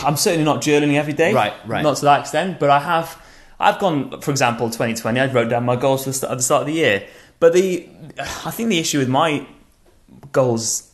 I'm 0.06 0.16
certainly 0.18 0.46
not 0.46 0.62
journaling 0.62 0.96
every 0.96 1.14
day, 1.14 1.34
Right, 1.34 1.54
right. 1.66 1.84
Not 1.84 1.98
to 1.98 2.06
that 2.06 2.22
extent, 2.22 2.60
but 2.60 2.70
I 2.70 2.80
have. 2.80 3.22
I've 3.60 3.80
gone, 3.80 4.20
for 4.22 4.32
example, 4.32 4.68
2020. 4.70 5.20
I 5.20 5.26
wrote 5.32 5.50
down 5.50 5.64
my 5.66 5.76
goals 5.78 6.04
for 6.04 6.10
the 6.10 6.14
start, 6.14 6.32
at 6.32 6.38
the 6.38 6.44
start 6.44 6.62
of 6.62 6.68
the 6.68 6.74
year. 6.74 7.04
But 7.40 7.54
the, 7.54 7.88
I 8.20 8.52
think 8.52 8.70
the 8.70 8.80
issue 8.80 9.00
with 9.00 9.08
my 9.10 9.46
goals 10.32 10.92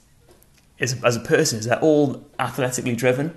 is 0.79 1.01
as 1.03 1.15
a 1.15 1.19
person 1.19 1.59
is 1.59 1.65
they're 1.65 1.79
all 1.79 2.23
athletically 2.39 2.95
driven. 2.95 3.35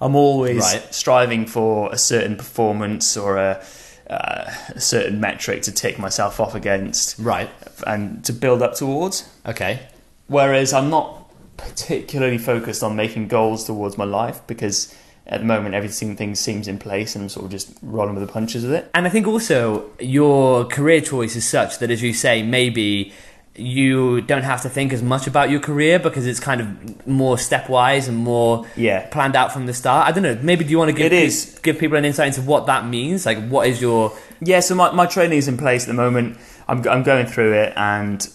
I'm 0.00 0.14
always 0.16 0.60
Right. 0.62 0.94
striving 0.94 1.46
for 1.46 1.92
a 1.92 1.98
certain 1.98 2.36
performance 2.36 3.16
or 3.16 3.36
a, 3.36 3.62
uh, 4.08 4.50
a 4.74 4.80
certain 4.80 5.20
metric 5.20 5.62
to 5.62 5.72
tick 5.72 5.98
myself 5.98 6.40
off 6.40 6.54
against 6.54 7.18
right? 7.18 7.50
and 7.86 8.24
to 8.24 8.32
build 8.32 8.62
up 8.62 8.74
towards. 8.74 9.28
Okay. 9.46 9.80
Whereas 10.26 10.72
I'm 10.72 10.90
not 10.90 11.30
particularly 11.56 12.38
focused 12.38 12.82
on 12.82 12.96
making 12.96 13.28
goals 13.28 13.64
towards 13.64 13.98
my 13.98 14.04
life 14.04 14.40
because 14.46 14.94
at 15.26 15.40
the 15.40 15.46
moment 15.46 15.74
everything 15.74 16.16
thing 16.16 16.34
seems 16.34 16.66
in 16.66 16.78
place 16.78 17.14
and 17.14 17.24
I'm 17.24 17.28
sort 17.28 17.44
of 17.44 17.52
just 17.52 17.70
rolling 17.82 18.14
with 18.14 18.26
the 18.26 18.32
punches 18.32 18.64
with 18.64 18.72
it. 18.72 18.90
And 18.94 19.06
I 19.06 19.10
think 19.10 19.26
also 19.26 19.84
your 20.00 20.64
career 20.64 21.00
choice 21.00 21.36
is 21.36 21.46
such 21.48 21.78
that, 21.78 21.90
as 21.90 22.02
you 22.02 22.12
say, 22.14 22.42
maybe 22.42 23.12
you 23.56 24.20
don't 24.22 24.42
have 24.44 24.62
to 24.62 24.68
think 24.68 24.92
as 24.92 25.02
much 25.02 25.26
about 25.26 25.50
your 25.50 25.60
career 25.60 25.98
because 25.98 26.26
it's 26.26 26.38
kind 26.40 26.60
of 26.60 27.06
more 27.06 27.36
stepwise 27.36 28.08
and 28.08 28.16
more 28.16 28.64
Yeah. 28.76 29.06
planned 29.08 29.34
out 29.36 29.52
from 29.52 29.66
the 29.66 29.74
start. 29.74 30.08
I 30.08 30.12
don't 30.12 30.22
know. 30.22 30.38
Maybe 30.40 30.64
do 30.64 30.70
you 30.70 30.78
want 30.78 30.90
to 30.90 30.96
give 30.96 31.06
It 31.06 31.12
is. 31.12 31.58
give 31.62 31.78
people 31.78 31.96
an 31.98 32.04
insight 32.04 32.28
into 32.28 32.42
what 32.42 32.66
that 32.66 32.86
means? 32.86 33.26
Like, 33.26 33.48
what 33.48 33.66
is 33.66 33.80
your 33.80 34.12
Yeah, 34.40 34.60
so 34.60 34.74
my, 34.74 34.92
my 34.92 35.06
training 35.06 35.36
is 35.38 35.48
in 35.48 35.58
place 35.58 35.82
at 35.82 35.88
the 35.88 35.94
moment. 35.94 36.38
I'm, 36.68 36.86
I'm 36.88 37.02
going 37.02 37.26
through 37.26 37.52
it 37.54 37.72
and 37.76 38.26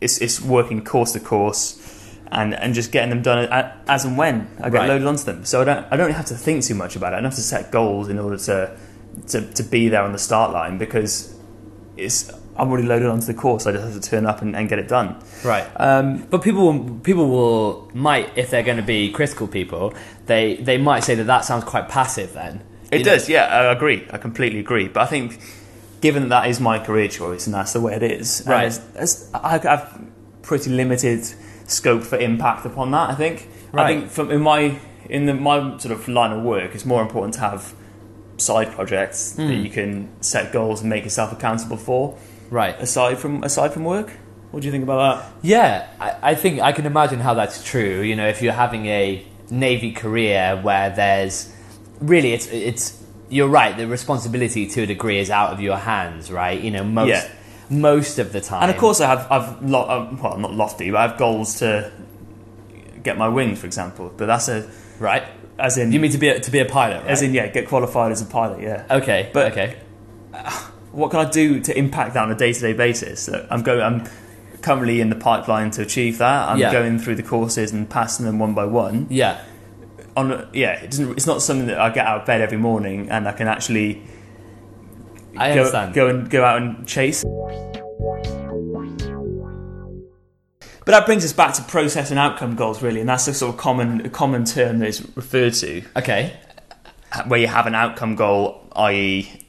it's, 0.00 0.18
it's 0.18 0.40
working 0.40 0.82
course 0.84 1.12
to 1.12 1.20
course 1.20 1.76
and, 2.30 2.54
and 2.54 2.72
just 2.72 2.92
getting 2.92 3.10
them 3.10 3.22
done 3.22 3.48
as 3.88 4.04
and 4.04 4.16
when 4.16 4.48
I 4.60 4.70
get 4.70 4.78
Right. 4.78 4.88
loaded 4.88 5.06
onto 5.06 5.24
them. 5.24 5.44
So 5.44 5.60
I 5.62 5.64
don't, 5.64 5.86
I 5.90 5.96
don't 5.96 6.12
have 6.12 6.26
to 6.26 6.34
think 6.34 6.62
too 6.64 6.76
much 6.76 6.94
about 6.94 7.12
it. 7.12 7.16
I 7.16 7.18
don't 7.18 7.24
have 7.24 7.34
to 7.34 7.40
set 7.42 7.72
goals 7.72 8.08
in 8.08 8.20
order 8.20 8.38
to, 8.38 8.76
to, 9.28 9.52
to 9.52 9.62
be 9.64 9.88
there 9.88 10.02
on 10.02 10.12
the 10.12 10.18
start 10.18 10.52
line 10.52 10.78
because 10.78 11.34
it's, 11.96 12.30
I'm 12.56 12.68
already 12.70 12.86
loaded 12.86 13.08
onto 13.08 13.26
the 13.26 13.34
course. 13.34 13.66
I 13.66 13.72
just 13.72 13.84
have 13.84 13.94
to 14.02 14.10
turn 14.10 14.26
up 14.26 14.42
and, 14.42 14.54
and 14.54 14.68
get 14.68 14.78
it 14.78 14.88
done. 14.88 15.16
right? 15.44 15.66
Um, 15.76 16.26
But 16.30 16.42
people 16.42 16.98
people 17.02 17.28
will 17.28 17.90
might 17.94 18.36
if 18.36 18.50
they're 18.50 18.62
going 18.62 18.76
to 18.76 18.82
be 18.82 19.10
critical 19.10 19.46
people, 19.46 19.94
they 20.26 20.56
they 20.56 20.76
might 20.78 21.04
say 21.04 21.14
that 21.14 21.24
that 21.24 21.44
sounds 21.44 21.64
quite 21.64 21.88
passive. 21.88 22.32
Then 22.34 22.62
It 22.90 22.98
You 22.98 23.04
know? 23.04 23.12
does, 23.12 23.28
yeah, 23.28 23.44
I 23.46 23.72
agree. 23.72 24.06
I 24.10 24.18
completely 24.18 24.58
agree. 24.60 24.88
But 24.88 25.02
I 25.02 25.06
think, 25.06 25.38
given 26.00 26.22
that 26.24 26.28
that 26.42 26.48
is 26.50 26.60
my 26.60 26.78
career 26.78 27.08
choice 27.08 27.46
and 27.46 27.54
that's 27.54 27.72
the 27.72 27.80
way 27.80 27.94
it 27.94 28.02
is, 28.02 28.42
Right. 28.46 28.66
it's- 28.66 28.80
it's- 28.94 29.30
I 29.34 29.58
have 29.58 30.00
pretty 30.42 30.70
limited 30.70 31.20
scope 31.66 32.02
for 32.02 32.18
impact 32.18 32.66
upon 32.66 32.90
that. 32.90 33.10
I 33.10 33.14
think. 33.14 33.48
Right. 33.72 33.84
I 33.84 33.86
think 33.88 34.10
from 34.10 34.30
in 34.30 34.40
my 34.40 34.78
in 35.08 35.26
the, 35.26 35.34
my 35.34 35.76
sort 35.78 35.92
of 35.92 36.06
line 36.08 36.32
of 36.32 36.42
work, 36.42 36.74
it's 36.74 36.84
more 36.86 37.02
important 37.02 37.34
to 37.34 37.40
have 37.40 37.72
side 38.36 38.70
projects 38.72 39.32
that 39.32 39.42
Hmm. 39.46 39.64
you 39.64 39.70
can 39.70 40.08
set 40.20 40.52
goals 40.52 40.80
and 40.80 40.88
make 40.90 41.04
yourself 41.04 41.32
accountable 41.32 41.76
for, 41.76 42.14
Right. 42.50 42.74
aside 42.80 43.18
from 43.18 43.42
aside 43.44 43.72
from 43.72 43.84
work. 43.84 44.10
What 44.50 44.60
do 44.62 44.66
you 44.66 44.72
think 44.72 44.82
about 44.82 44.98
that? 45.22 45.32
Yeah, 45.42 45.86
I, 46.00 46.30
I 46.30 46.34
think 46.34 46.60
I 46.60 46.72
can 46.72 46.84
imagine 46.86 47.20
how 47.20 47.34
that's 47.34 47.62
true. 47.62 48.00
You 48.02 48.16
know, 48.16 48.26
if 48.28 48.42
you're 48.42 48.52
having 48.52 48.86
a 48.86 49.24
navy 49.50 49.92
career 49.92 50.58
where 50.60 50.90
there's 50.90 51.54
really 52.00 52.32
it's 52.32 52.46
it's 52.48 53.00
you're 53.28 53.46
right. 53.48 53.76
The 53.76 53.86
responsibility 53.86 54.66
to 54.66 54.82
a 54.82 54.86
degree 54.86 55.18
is 55.20 55.30
out 55.30 55.52
of 55.52 55.60
your 55.60 55.76
hands, 55.76 56.32
right? 56.32 56.60
You 56.60 56.72
know, 56.72 56.82
most 56.82 57.08
Yeah. 57.08 57.28
most 57.70 58.18
of 58.18 58.32
the 58.32 58.40
time. 58.40 58.62
And 58.62 58.70
of 58.72 58.76
course, 58.78 59.00
I 59.00 59.06
have 59.06 59.30
I've 59.30 59.62
lo- 59.62 59.84
uh, 59.84 60.16
well 60.20 60.36
not 60.38 60.52
lofty, 60.52 60.90
but 60.90 60.96
I 60.98 61.02
have 61.06 61.16
goals 61.16 61.54
to 61.60 61.92
get 63.04 63.16
my 63.16 63.28
wings, 63.28 63.60
for 63.60 63.66
example. 63.66 64.12
But 64.16 64.26
that's 64.26 64.48
a 64.48 64.68
right? 64.98 65.22
as 65.60 65.76
in 65.78 65.92
You 65.92 66.00
mean 66.00 66.10
to 66.10 66.18
be 66.18 66.28
a, 66.28 66.40
to 66.40 66.50
be 66.50 66.58
a 66.58 66.64
pilot, 66.64 67.02
right? 67.02 67.10
As 67.10 67.22
in, 67.22 67.34
yeah, 67.34 67.46
get 67.48 67.68
qualified 67.68 68.10
as 68.12 68.22
a 68.22 68.24
pilot, 68.26 68.62
yeah. 68.62 68.86
okay, 68.90 69.28
But- 69.32 69.52
okay, 69.52 69.76
what 70.92 71.10
can 71.10 71.20
I 71.20 71.30
do 71.30 71.60
to 71.60 71.76
impact 71.78 72.14
that 72.14 72.22
on 72.24 72.30
a 72.30 72.34
day 72.36 72.52
to 72.52 72.60
day 72.60 72.72
basis? 72.72 73.28
Look, 73.28 73.46
I'm 73.50 73.62
going. 73.62 73.80
I'm 73.80 74.08
currently 74.62 75.00
in 75.00 75.08
the 75.08 75.16
pipeline 75.16 75.70
to 75.72 75.82
achieve 75.82 76.18
that. 76.18 76.48
I'm 76.50 76.58
Yeah. 76.58 76.70
going 76.72 76.98
through 76.98 77.14
the 77.14 77.22
courses 77.22 77.72
and 77.72 77.88
passing 77.88 78.26
them 78.26 78.38
one 78.38 78.52
by 78.52 78.66
one. 78.66 79.06
Yeah. 79.08 79.40
On 80.16 80.48
yeah, 80.52 80.72
it 80.72 80.90
doesn't, 80.90 81.12
it's 81.12 81.26
not 81.26 81.40
something 81.40 81.68
that 81.68 81.78
I 81.80 81.88
get 81.90 82.04
out 82.04 82.20
of 82.22 82.26
bed 82.26 82.40
every 82.42 82.58
morning 82.58 83.08
and 83.10 83.26
I 83.26 83.32
can 83.32 83.48
actually 83.48 84.02
I 85.36 85.54
go, 85.54 85.60
understand. 85.60 85.94
go 85.94 86.08
and 86.08 86.28
go 86.28 86.44
out 86.44 86.60
and 86.60 86.86
chase. 86.86 87.24
But 90.84 90.92
that 90.92 91.06
brings 91.06 91.24
us 91.24 91.32
back 91.32 91.54
to 91.54 91.62
process 91.62 92.10
and 92.10 92.18
outcome 92.18 92.56
goals, 92.56 92.82
really, 92.82 93.00
and 93.00 93.08
that's 93.08 93.28
a 93.28 93.34
sort 93.34 93.54
of 93.54 93.60
common 93.60 94.10
common 94.10 94.44
term 94.44 94.78
that 94.80 94.88
is 94.88 95.06
referred 95.16 95.54
to, 95.54 95.82
Okay. 95.96 96.32
where 97.26 97.38
you 97.38 97.46
have 97.46 97.66
an 97.66 97.74
outcome 97.74 98.16
goal, 98.16 98.60
i.e., 98.76 99.46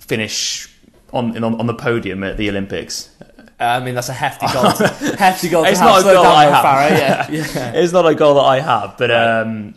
finish 0.00 0.69
on 1.12 1.42
on, 1.42 1.58
on 1.60 1.66
the 1.66 1.74
podium 1.74 2.22
at 2.24 2.36
the 2.36 2.48
Olympics. 2.50 3.10
I 3.58 3.80
mean, 3.80 3.94
that's 3.94 4.08
a 4.08 4.14
hefty 4.14 4.46
goal. 4.52 4.72
To, 4.72 4.86
hefty 5.18 5.48
goal. 5.50 5.64
To 5.64 5.70
It's 5.70 5.80
not 5.80 6.00
a 6.00 6.02
goal 6.04 6.24
I 6.24 6.44
have. 6.46 6.64
Farah. 6.64 6.98
Yeah. 6.98 7.30
yeah. 7.30 7.72
It's 7.74 7.92
not 7.92 8.06
a 8.06 8.14
goal 8.14 8.34
that 8.36 8.40
I 8.40 8.60
have, 8.60 8.96
but 8.96 9.10
Right. 9.10 9.40
um, 9.42 9.74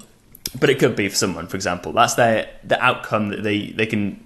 but 0.60 0.70
it 0.70 0.80
could 0.80 0.96
be 0.96 1.10
for 1.10 1.16
someone, 1.16 1.48
for 1.48 1.58
example. 1.58 1.92
That's 1.92 2.13
their 2.13 2.50
the 2.63 2.82
outcome 2.82 3.30
that 3.30 3.44
they 3.44 3.68
they 3.72 3.86
can 3.86 4.24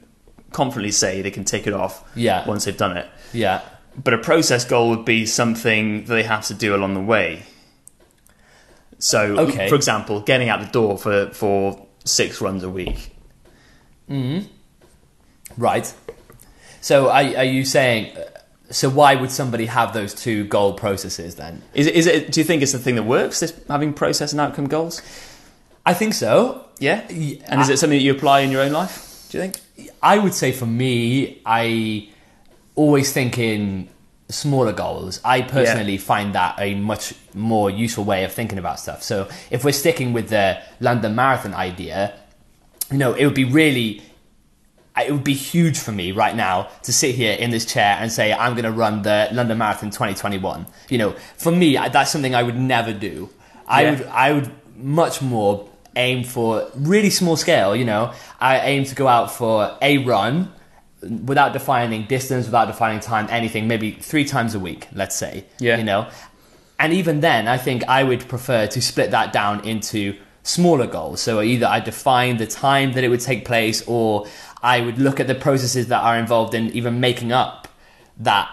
confidently 0.52 0.92
say 0.92 1.22
they 1.24 1.32
can 1.32 1.44
take 1.44 1.66
it 1.68 1.74
off 1.74 2.04
Yeah. 2.16 2.48
once 2.48 2.66
they've 2.66 2.78
done 2.78 2.98
it. 2.98 3.08
Yeah. 3.34 3.62
But 4.02 4.14
a 4.14 4.18
process 4.20 4.64
goal 4.64 4.90
would 4.92 5.06
be 5.06 5.26
something 5.26 6.06
that 6.06 6.14
they 6.14 6.24
have 6.24 6.46
to 6.48 6.54
do 6.54 6.76
along 6.76 6.94
the 6.94 7.02
way. 7.02 7.44
So, 9.00 9.38
Okay. 9.40 9.70
for 9.70 9.76
example, 9.76 10.22
getting 10.22 10.50
out 10.50 10.60
the 10.60 10.68
door 10.68 10.98
for, 10.98 11.30
for 11.32 11.86
six 12.06 12.42
runs 12.42 12.64
a 12.64 12.70
week. 12.70 13.12
Hmm. 14.08 14.40
Right. 15.58 15.92
So, 16.88 17.10
are, 17.10 17.36
are 17.36 17.44
you 17.44 17.66
saying? 17.66 18.16
So, 18.70 18.90
why 18.90 19.16
would 19.16 19.30
somebody 19.30 19.66
have 19.66 19.94
those 19.94 20.14
two 20.14 20.46
goal 20.46 20.72
processes 20.72 21.36
then? 21.36 21.62
Is 21.74 21.86
it, 21.86 21.96
is 21.96 22.08
it? 22.08 22.32
Do 22.32 22.40
you 22.40 22.46
think 22.46 22.62
it's 22.62 22.72
the 22.72 22.80
thing 22.80 22.96
that 22.96 23.04
works? 23.04 23.42
This 23.42 23.54
having 23.68 23.92
process 23.92 24.32
and 24.32 24.40
outcome 24.40 24.70
goals? 24.70 25.02
I 25.86 25.94
think 25.94 26.14
so. 26.14 26.66
Yeah. 26.80 27.06
And 27.10 27.60
is 27.60 27.68
it 27.68 27.78
something 27.78 28.00
that 28.00 28.04
you 28.04 28.14
apply 28.14 28.40
in 28.40 28.52
your 28.52 28.62
own 28.62 28.72
life? 28.72 29.28
Do 29.30 29.38
you 29.38 29.44
think? 29.44 29.60
I 30.02 30.18
would 30.18 30.34
say 30.34 30.54
for 30.54 30.66
me, 30.66 31.42
I 31.46 32.08
always 32.76 33.12
think 33.12 33.38
in 33.38 33.90
smaller 34.30 34.72
goals. 34.72 35.20
I 35.26 35.42
personally 35.42 35.98
find 35.98 36.36
that 36.36 36.56
a 36.58 36.76
much 36.76 37.14
more 37.34 37.70
useful 37.70 38.06
way 38.06 38.24
of 38.24 38.32
thinking 38.32 38.60
about 38.60 38.80
stuff. 38.80 39.04
So 39.04 39.28
if 39.52 39.66
we're 39.66 39.74
sticking 39.74 40.14
with 40.14 40.30
the 40.30 40.64
London 40.80 41.16
Marathon 41.16 41.54
idea, 41.54 42.18
you 42.90 42.98
know, 42.98 43.14
it 43.14 43.26
would 43.26 43.36
be 43.36 43.44
really 43.44 44.04
it 45.06 45.12
would 45.12 45.24
be 45.24 45.34
huge 45.34 45.78
for 45.78 45.92
me 45.92 46.12
right 46.12 46.36
now 46.36 46.70
to 46.84 46.94
sit 46.94 47.16
here 47.16 47.34
in 47.34 47.52
this 47.52 47.66
chair 47.66 47.98
and 48.00 48.12
say 48.12 48.34
I'm 48.34 48.54
going 48.54 48.66
to 48.66 48.72
run 48.72 49.04
the 49.04 49.30
London 49.32 49.58
Marathon 49.58 49.90
2021. 49.90 50.66
You 50.90 50.98
know, 50.98 51.12
for 51.38 51.52
me 51.52 51.76
that's 51.76 52.12
something 52.12 52.34
I 52.36 52.44
would 52.44 52.58
never 52.58 52.94
do. 52.94 53.30
I 53.68 53.84
Yeah. 53.84 53.90
would 53.92 54.08
I 54.08 54.34
would 54.34 54.52
much 54.78 55.22
more 55.22 55.68
aim 55.96 56.24
for 56.24 56.70
really 56.76 57.10
small 57.10 57.36
scale, 57.36 57.76
you 57.76 57.86
know. 57.86 58.12
I 58.40 58.60
aim 58.60 58.84
to 58.86 58.96
go 58.96 59.08
out 59.08 59.32
for 59.32 59.76
a 59.82 59.98
run 60.00 60.54
without 61.26 61.54
defining 61.54 62.06
distance, 62.06 62.46
without 62.46 62.68
defining 62.68 63.00
time, 63.00 63.28
anything, 63.30 63.68
maybe 63.68 63.92
3 63.92 64.26
times 64.26 64.56
a 64.56 64.60
week, 64.60 64.88
let's 64.94 65.16
say. 65.16 65.46
Yeah. 65.60 65.78
You 65.78 65.84
know. 65.84 66.08
And 66.80 66.94
even 66.94 67.22
then, 67.22 67.48
I 67.48 67.58
think 67.58 67.84
I 67.88 68.04
would 68.04 68.28
prefer 68.28 68.68
to 68.68 68.82
split 68.82 69.10
that 69.12 69.34
down 69.34 69.66
into 69.66 70.16
smaller 70.44 70.88
goals. 70.88 71.20
So 71.20 71.42
either 71.42 71.66
I 71.66 71.80
define 71.80 72.38
the 72.38 72.48
time 72.48 72.94
that 72.94 73.04
it 73.04 73.10
would 73.10 73.20
take 73.20 73.46
place, 73.46 73.84
or 73.88 74.28
I 74.62 74.82
would 74.82 74.98
look 74.98 75.20
at 75.20 75.28
the 75.28 75.36
processes 75.36 75.88
that 75.88 76.02
are 76.02 76.18
involved 76.18 76.54
in 76.54 76.68
even 76.70 77.00
making 77.00 77.32
up 77.32 77.68
that 78.18 78.50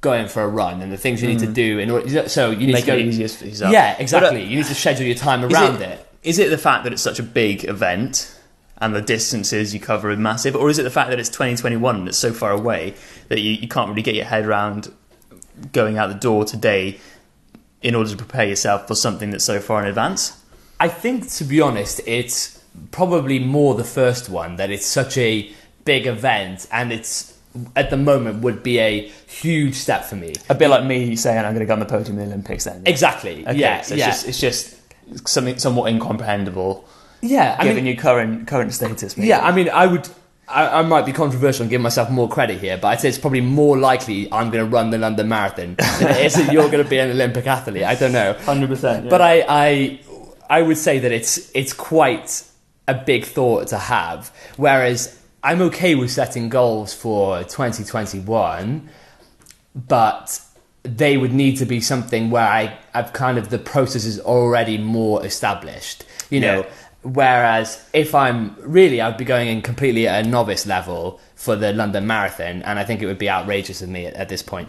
going 0.00 0.28
for 0.28 0.42
a 0.42 0.48
run 0.48 0.80
and 0.80 0.92
the 0.92 0.96
things 0.96 1.22
you 1.22 1.28
need 1.28 1.40
to 1.40 1.46
do 1.46 1.78
in 1.78 1.90
order. 1.90 2.28
So 2.28 2.50
you 2.50 2.66
need 2.66 2.74
Make 2.74 2.84
to 2.84 2.92
go 2.92 2.96
it 2.96 3.30
for 3.30 3.46
yourself. 3.46 3.72
Yeah, 3.72 3.92
But, 3.94 3.98
uh, 3.98 4.02
exactly. 4.02 4.44
you 4.44 4.56
need 4.56 4.66
to 4.66 4.74
schedule 4.74 5.06
your 5.06 5.16
time 5.16 5.42
Is 5.42 5.52
around 5.52 5.82
it. 5.82 6.06
Is 6.22 6.38
it 6.38 6.50
the 6.50 6.58
fact 6.58 6.84
that 6.84 6.92
it's 6.92 7.02
such 7.02 7.18
a 7.18 7.22
big 7.22 7.64
event 7.64 8.38
and 8.80 8.94
the 8.94 9.02
distances 9.02 9.74
you 9.74 9.80
cover 9.80 10.10
are 10.10 10.16
massive, 10.16 10.54
or 10.54 10.70
is 10.70 10.78
it 10.78 10.84
the 10.84 10.90
fact 10.90 11.10
that 11.10 11.18
it's 11.18 11.28
2021 11.30 11.96
and 11.96 12.08
it's 12.08 12.18
so 12.18 12.32
far 12.32 12.52
away 12.52 12.94
that 13.28 13.40
you, 13.40 13.52
you 13.52 13.66
can't 13.66 13.88
really 13.88 14.02
get 14.02 14.14
your 14.14 14.24
head 14.24 14.44
around 14.44 14.92
going 15.72 15.98
out 15.98 16.08
the 16.08 16.14
door 16.14 16.44
today 16.44 17.00
in 17.82 17.94
order 17.94 18.10
to 18.10 18.16
prepare 18.16 18.46
yourself 18.46 18.86
for 18.86 18.94
something 18.94 19.30
that's 19.30 19.44
so 19.44 19.58
far 19.58 19.82
in 19.82 19.88
advance? 19.88 20.44
I 20.78 20.88
think, 20.88 21.28
to 21.32 21.44
be 21.44 21.60
honest, 21.60 22.00
it's 22.06 22.57
probably 22.90 23.38
more 23.38 23.74
the 23.74 23.84
first 23.84 24.28
one 24.28 24.56
that 24.56 24.70
it's 24.70 24.86
such 24.86 25.16
a 25.18 25.50
big 25.84 26.06
event 26.06 26.66
and 26.72 26.92
it's 26.92 27.38
at 27.74 27.90
the 27.90 27.96
moment 27.96 28.42
would 28.42 28.62
be 28.62 28.78
a 28.78 29.08
huge 29.26 29.74
step 29.74 30.04
for 30.04 30.16
me. 30.16 30.34
A 30.48 30.54
bit 30.54 30.68
like 30.68 30.84
me 30.84 31.16
saying 31.16 31.38
I'm 31.38 31.54
going 31.54 31.60
to 31.60 31.66
go 31.66 31.72
on 31.72 31.80
the 31.80 31.86
podium 31.86 32.18
in 32.18 32.28
the 32.28 32.34
Olympics 32.34 32.64
then. 32.64 32.82
Exactly. 32.86 33.46
Okay, 33.46 33.58
yeah. 33.58 33.80
so 33.80 33.94
it's 33.94 34.00
yeah. 34.00 34.06
just 34.06 34.28
it's 34.28 34.40
just 34.40 35.28
something 35.28 35.58
somewhat 35.58 35.90
incomprehensible 35.90 36.86
yeah. 37.20 37.56
I 37.58 37.64
given 37.64 37.84
mean, 37.84 37.94
your 37.94 38.02
current 38.02 38.46
current 38.46 38.72
status. 38.72 39.16
Maybe. 39.16 39.28
yeah. 39.28 39.40
I 39.40 39.52
mean, 39.52 39.68
I 39.68 39.86
would. 39.86 40.08
I, 40.46 40.78
I 40.78 40.82
might 40.82 41.04
be 41.04 41.12
controversial 41.12 41.64
and 41.64 41.70
give 41.70 41.82
myself 41.82 42.10
more 42.10 42.26
credit 42.26 42.58
here, 42.58 42.78
but 42.78 42.88
I'd 42.88 43.00
say 43.00 43.10
it's 43.10 43.18
probably 43.18 43.42
more 43.42 43.76
likely 43.76 44.32
I'm 44.32 44.50
going 44.50 44.64
to 44.64 44.70
run 44.70 44.88
the 44.88 44.96
London 44.96 45.28
Marathon 45.28 45.74
than 45.74 46.16
it 46.16 46.24
is 46.24 46.34
that 46.36 46.50
you're 46.50 46.70
going 46.70 46.82
to 46.82 46.88
be 46.88 46.98
an 46.98 47.10
Olympic 47.10 47.46
athlete. 47.46 47.82
I 47.82 47.94
don't 47.94 48.12
know. 48.12 48.32
hundred 48.32 48.70
percent. 48.70 49.10
But 49.10 49.20
I, 49.20 49.44
I, 49.46 50.00
I 50.48 50.62
would 50.62 50.78
say 50.78 51.00
that 51.00 51.12
it's 51.12 51.50
it's 51.54 51.74
quite 51.74 52.44
a 52.88 52.94
big 52.94 53.24
thought 53.24 53.68
to 53.68 53.78
have. 53.78 54.34
Whereas 54.56 55.20
I'm 55.44 55.62
okay 55.62 55.94
with 55.94 56.10
setting 56.10 56.48
goals 56.48 56.92
for 56.92 57.44
2021, 57.44 58.88
but 59.74 60.40
they 60.82 61.16
would 61.16 61.32
need 61.32 61.58
to 61.58 61.66
be 61.66 61.80
something 61.80 62.30
where 62.30 62.48
I, 62.48 62.78
I've 62.94 63.12
kind 63.12 63.38
of 63.38 63.50
the 63.50 63.58
process 63.58 64.04
is 64.04 64.18
already 64.18 64.78
more 64.78 65.24
established. 65.24 66.04
You 66.30 66.40
know. 66.40 66.60
Yeah. 66.60 66.70
Whereas 67.02 67.88
if 67.92 68.12
I'm 68.12 68.56
really, 68.58 69.00
I'd 69.00 69.16
be 69.16 69.24
going 69.24 69.46
in 69.46 69.62
completely 69.62 70.08
at 70.08 70.26
a 70.26 70.28
novice 70.28 70.66
level 70.66 71.20
for 71.36 71.54
the 71.54 71.72
London 71.72 72.08
Marathon, 72.08 72.62
and 72.62 72.76
I 72.78 72.84
think 72.84 73.00
it 73.00 73.06
would 73.06 73.18
be 73.18 73.30
outrageous 73.30 73.80
of 73.82 73.88
me 73.88 74.06
at, 74.06 74.14
at 74.14 74.28
this 74.28 74.42
point. 74.42 74.68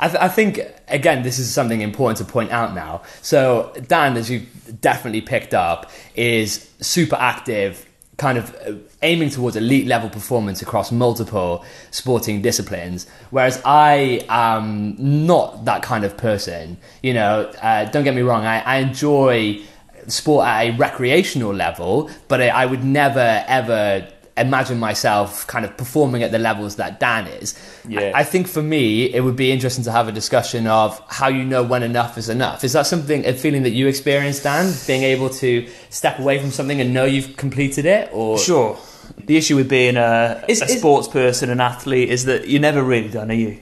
I, 0.00 0.08
th- 0.08 0.20
I 0.20 0.28
think 0.28 0.60
again 0.88 1.22
this 1.22 1.38
is 1.38 1.52
something 1.52 1.80
important 1.80 2.18
to 2.18 2.32
point 2.32 2.50
out 2.50 2.74
now. 2.74 3.02
So 3.22 3.72
Dan, 3.88 4.16
as 4.16 4.30
you've 4.30 4.80
definitely 4.80 5.20
picked 5.20 5.54
up, 5.54 5.90
is 6.14 6.70
super 6.80 7.16
active, 7.16 7.86
kind 8.16 8.38
of 8.38 8.54
uh, 8.66 8.74
aiming 9.02 9.30
towards 9.30 9.56
elite 9.56 9.86
level 9.86 10.08
performance 10.08 10.62
across 10.62 10.92
multiple 10.92 11.64
sporting 11.90 12.42
disciplines. 12.42 13.06
Whereas 13.30 13.60
I 13.64 14.24
am 14.28 14.96
not 14.98 15.64
that 15.64 15.82
kind 15.82 16.04
of 16.04 16.16
person. 16.16 16.76
You 17.02 17.14
know, 17.14 17.52
uh, 17.62 17.84
don't 17.86 18.04
get 18.04 18.14
me 18.14 18.22
wrong. 18.22 18.44
I, 18.44 18.60
I 18.60 18.76
enjoy 18.78 19.62
sport 20.06 20.46
at 20.46 20.60
a 20.62 20.70
recreational 20.76 21.52
level, 21.54 22.10
but 22.28 22.40
I, 22.40 22.48
I 22.48 22.66
would 22.66 22.84
never 22.84 23.44
ever 23.48 24.08
imagine 24.36 24.78
myself 24.80 25.46
kind 25.46 25.64
of 25.64 25.76
performing 25.76 26.22
at 26.24 26.32
the 26.32 26.38
levels 26.38 26.76
that 26.76 26.98
Dan 26.98 27.26
is. 27.28 27.54
Yeah. 27.88 28.10
I, 28.14 28.20
I 28.20 28.24
think 28.24 28.48
for 28.48 28.62
me, 28.62 29.04
it 29.14 29.20
would 29.20 29.36
be 29.36 29.52
interesting 29.52 29.84
to 29.84 29.92
have 29.92 30.08
a 30.08 30.12
discussion 30.12 30.66
of 30.66 31.00
how 31.08 31.28
you 31.28 31.44
know 31.44 31.62
when 31.62 31.82
enough 31.84 32.18
is 32.18 32.28
enough. 32.28 32.64
Is 32.64 32.72
that 32.72 32.86
something, 32.86 33.24
a 33.24 33.32
feeling 33.34 33.62
that 33.62 33.70
you 33.70 33.86
experienced, 33.86 34.42
Dan? 34.42 34.74
Being 34.86 35.04
able 35.04 35.30
to 35.30 35.68
step 35.90 36.18
away 36.18 36.38
from 36.40 36.50
something 36.50 36.80
and 36.80 36.92
know 36.92 37.04
you've 37.04 37.36
completed 37.36 37.86
it? 37.86 38.10
Or 38.12 38.36
Sure. 38.38 38.76
The 39.18 39.36
issue 39.36 39.54
with 39.56 39.68
being 39.68 39.96
a, 39.96 40.44
Is- 40.48 40.62
a 40.62 40.64
is- 40.64 40.78
sports 40.78 41.06
person, 41.08 41.48
an 41.50 41.60
athlete, 41.60 42.08
is 42.10 42.24
that 42.24 42.48
you're 42.48 42.60
never 42.60 42.82
really 42.82 43.08
done, 43.10 43.30
are 43.30 43.34
you? 43.34 43.60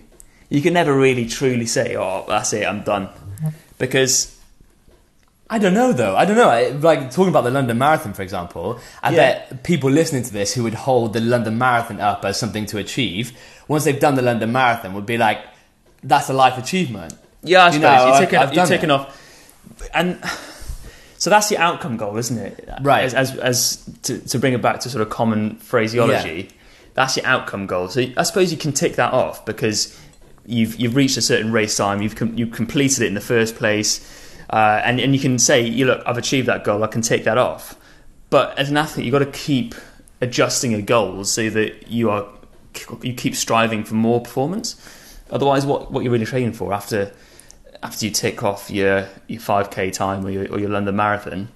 You 0.48 0.62
can 0.62 0.72
never 0.74 0.94
really 0.94 1.26
truly 1.26 1.64
say, 1.66 1.96
"Oh, 1.96 2.24
that's 2.28 2.52
it, 2.52 2.66
I'm 2.66 2.82
done," 2.82 3.08
because 3.78 4.36
I 5.50 5.58
don't 5.58 5.74
know 5.74 5.92
though. 5.92 6.16
I 6.16 6.24
don't 6.24 6.36
know. 6.36 6.48
I- 6.48 6.70
Like 6.70 7.10
talking 7.10 7.28
about 7.28 7.44
the 7.44 7.50
London 7.50 7.76
Marathon, 7.78 8.14
for 8.14 8.22
example, 8.22 8.78
I 9.02 9.10
Yeah. 9.10 9.16
bet 9.16 9.62
people 9.64 9.90
listening 9.90 10.22
to 10.22 10.32
this 10.32 10.54
who 10.54 10.62
would 10.62 10.74
hold 10.74 11.12
the 11.12 11.20
London 11.20 11.58
Marathon 11.58 12.00
up 12.00 12.24
as 12.24 12.38
something 12.38 12.64
to 12.66 12.78
achieve, 12.78 13.32
once 13.68 13.84
they've 13.84 14.00
done 14.00 14.14
the 14.14 14.22
London 14.22 14.50
Marathon, 14.52 14.94
would 14.94 15.06
be 15.06 15.18
like, 15.18 15.38
that's 16.02 16.28
a 16.30 16.32
life 16.32 16.56
achievement. 16.58 17.14
yeah, 17.42 17.64
I 17.64 17.66
You 17.66 17.72
suppose 17.74 17.82
know, 17.98 18.06
you're 18.08 18.18
taking, 18.20 18.38
I've 18.38 18.54
you're 18.54 18.66
taking 18.66 18.90
it. 18.90 18.92
off, 18.92 19.18
and 19.94 20.18
so 21.18 21.28
that's 21.30 21.50
your 21.50 21.60
outcome 21.60 21.96
goal, 21.96 22.16
isn't 22.16 22.38
it? 22.38 22.68
Right. 22.80 23.04
As 23.04 23.14
as, 23.14 23.36
as 23.38 23.76
to, 24.04 24.18
to 24.20 24.38
bring 24.38 24.52
it 24.54 24.62
back 24.62 24.80
to 24.80 24.90
sort 24.90 25.02
of 25.02 25.10
common 25.10 25.56
phraseology, 25.56 26.48
that's 26.94 27.16
your 27.16 27.26
outcome 27.26 27.66
goal. 27.66 27.88
So 27.88 28.04
I 28.16 28.22
suppose 28.22 28.50
you 28.52 28.58
can 28.58 28.72
tick 28.72 28.96
that 28.96 29.12
off 29.12 29.44
because 29.44 29.96
you've 30.46 30.76
you've 30.80 30.96
reached 30.96 31.16
a 31.16 31.22
certain 31.22 31.52
race 31.52 31.76
time, 31.76 32.00
you've 32.00 32.16
com- 32.16 32.32
you've 32.36 32.52
completed 32.52 33.02
it 33.02 33.06
in 33.08 33.14
the 33.14 33.20
first 33.20 33.54
place. 33.56 34.00
Uh, 34.52 34.82
and, 34.84 35.00
and 35.00 35.14
you 35.14 35.20
can 35.20 35.38
say, 35.38 35.66
you 35.66 35.86
look, 35.86 36.02
I've 36.06 36.18
achieved 36.18 36.46
that 36.46 36.62
goal, 36.62 36.84
I 36.84 36.86
can 36.86 37.00
take 37.00 37.24
that 37.24 37.38
off. 37.38 37.74
But 38.28 38.56
as 38.58 38.70
an 38.70 38.76
athlete, 38.76 39.06
you've 39.06 39.12
got 39.12 39.20
to 39.20 39.26
keep 39.26 39.74
adjusting 40.20 40.72
your 40.72 40.82
goals 40.82 41.30
so 41.30 41.50
that 41.50 41.88
you 41.88 42.10
are 42.10 42.26
you 43.02 43.12
keep 43.12 43.34
striving 43.34 43.84
for 43.84 43.94
more 43.94 44.20
performance. 44.20 44.76
Otherwise, 45.30 45.66
what, 45.66 45.90
what 45.90 46.02
you're 46.02 46.12
really 46.12 46.26
training 46.26 46.52
for 46.52 46.72
after 46.72 47.12
after 47.82 48.06
you 48.06 48.12
tick 48.12 48.42
off 48.42 48.70
your 48.70 49.08
your 49.26 49.40
5k 49.40 49.92
time 49.92 50.24
or 50.24 50.30
your, 50.30 50.50
or 50.50 50.58
your 50.58 50.70
London 50.70 50.96
Marathon, 50.96 51.48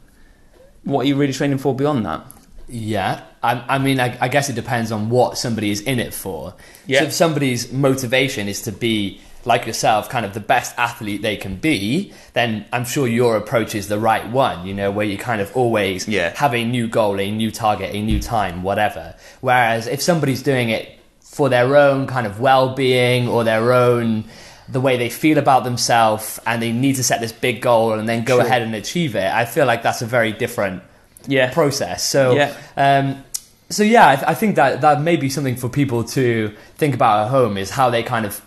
what 0.85 1.05
are 1.05 1.09
you 1.09 1.17
really 1.17 1.33
training 1.33 1.59
for 1.59 1.75
beyond 1.75 2.05
that? 2.05 2.27
Yeah, 2.69 3.23
I, 3.43 3.77
I 3.77 3.79
mean, 3.79 4.01
I, 4.01 4.19
I 4.21 4.29
guess 4.29 4.49
it 4.49 4.55
depends 4.55 4.91
on 4.91 5.09
what 5.09 5.39
somebody 5.39 5.71
is 5.71 5.81
in 5.83 6.01
it 6.01 6.13
for. 6.13 6.55
Yeah. 6.87 7.01
So 7.01 7.05
if 7.07 7.13
somebody's 7.13 7.73
motivation 7.73 8.49
is 8.49 8.63
to 8.63 8.73
be 8.73 9.21
like 9.47 9.67
yourself, 9.67 10.09
kind 10.09 10.27
of 10.27 10.35
the 10.35 10.41
best 10.41 10.75
athlete 10.79 11.23
they 11.23 11.37
can 11.37 11.57
be, 11.57 12.13
then 12.33 12.65
I'm 12.73 12.85
sure 12.85 13.07
your 13.07 13.37
approach 13.37 13.75
is 13.75 13.89
the 13.89 13.99
right 13.99 14.29
one. 14.31 14.67
You 14.67 14.75
know, 14.75 14.91
where 14.91 15.07
you 15.07 15.17
kind 15.19 15.41
of 15.41 15.55
always 15.57 16.09
Yeah. 16.09 16.33
have 16.37 16.55
a 16.55 16.65
new 16.65 16.89
goal, 16.89 17.21
a 17.21 17.31
new 17.31 17.51
target, 17.51 17.95
a 17.95 18.03
new 18.03 18.21
time, 18.21 18.63
whatever. 18.63 19.15
Whereas 19.41 19.87
if 19.87 20.03
somebody's 20.03 20.43
doing 20.43 20.71
it 20.71 20.89
for 21.21 21.49
their 21.49 21.77
own 21.77 22.07
kind 22.07 22.27
of 22.27 22.41
well-being 22.41 23.29
or 23.29 23.45
their 23.45 23.73
own 23.73 24.25
the 24.69 24.81
way 24.81 24.97
they 24.97 25.09
feel 25.09 25.39
about 25.39 25.63
themselves 25.63 26.41
and 26.47 26.61
they 26.61 26.73
need 26.73 26.97
to 26.97 27.05
set 27.05 27.21
this 27.21 27.31
big 27.31 27.61
goal 27.61 27.93
and 27.93 28.09
then 28.09 28.25
go 28.25 28.39
Sure. 28.39 28.47
ahead 28.47 28.63
and 28.63 28.75
achieve 28.75 29.15
it 29.15 29.31
i 29.33 29.45
feel 29.45 29.65
like 29.65 29.81
that's 29.85 30.03
a 30.03 30.07
very 30.07 30.33
different 30.33 30.83
Yeah. 31.29 31.53
process. 31.53 32.03
So, 32.03 32.35
Yeah. 32.35 32.53
um, 32.77 33.23
so 33.71 33.83
yeah, 33.83 34.09
I, 34.09 34.17
th- 34.17 34.29
I 34.29 34.35
think 34.35 34.57
that 34.57 34.81
that 34.81 35.01
may 35.03 35.17
be 35.17 35.29
something 35.29 35.57
for 35.57 35.69
people 35.69 36.03
to 36.19 36.53
think 36.79 36.95
about 36.95 37.27
at 37.27 37.31
home 37.31 37.57
is 37.59 37.71
how 37.71 37.91
they 37.91 38.03
kind 38.03 38.25
of 38.27 38.41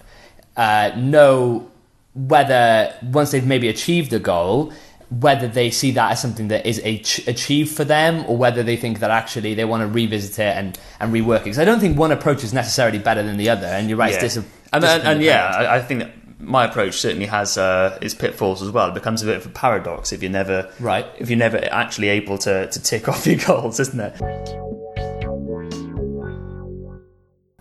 uh, 0.59 0.91
know 0.97 1.69
whether 2.13 2.93
once 3.03 3.31
they've 3.31 3.45
maybe 3.45 3.67
achieved 3.69 4.11
a 4.13 4.19
goal, 4.19 4.71
whether 5.09 5.47
they 5.47 5.71
see 5.71 5.91
that 5.91 6.11
as 6.11 6.21
something 6.21 6.49
that 6.49 6.65
is 6.65 6.79
a 6.83 6.99
ch- 6.99 7.25
achieved 7.27 7.71
for 7.75 7.83
them, 7.85 8.23
or 8.27 8.35
whether 8.37 8.61
they 8.61 8.75
think 8.75 8.99
that 8.99 9.09
actually 9.09 9.53
they 9.55 9.65
want 9.65 9.81
to 9.81 9.87
revisit 9.87 10.37
it 10.39 10.53
and 10.57 10.77
and 10.99 11.13
rework 11.13 11.37
it. 11.41 11.43
Because 11.45 11.59
I 11.59 11.65
don't 11.65 11.79
think 11.79 11.97
one 11.97 12.11
approach 12.11 12.43
is 12.43 12.53
necessarily 12.53 12.99
better 12.99 13.23
than 13.23 13.37
the 13.37 13.49
other. 13.49 13.67
And 13.67 13.89
you're 13.89 13.97
right, 13.97 14.11
Yeah. 14.13 14.25
it's 14.25 14.35
dis- 14.35 14.45
and, 14.73 14.83
and, 14.83 15.03
and 15.03 15.21
yeah, 15.23 15.45
I, 15.45 15.77
I 15.77 15.81
think 15.81 15.99
that 16.01 16.11
my 16.41 16.63
approach 16.65 16.95
certainly 16.95 17.25
has 17.25 17.57
uh, 17.57 17.97
its 18.01 18.13
pitfalls 18.13 18.61
as 18.61 18.69
well. 18.71 18.87
It 18.89 18.93
becomes 18.93 19.21
a 19.23 19.25
bit 19.25 19.37
of 19.37 19.45
a 19.45 19.49
paradox 19.49 20.11
if 20.13 20.21
you're 20.23 20.31
never 20.31 20.69
Right. 20.79 21.05
if 21.17 21.29
you're 21.29 21.39
never 21.39 21.57
actually 21.71 22.09
able 22.09 22.37
to, 22.39 22.69
to 22.69 22.79
tick 22.81 23.07
off 23.11 23.25
your 23.27 23.37
goals, 23.37 23.79
isn't 23.79 23.99
it? 23.99 24.13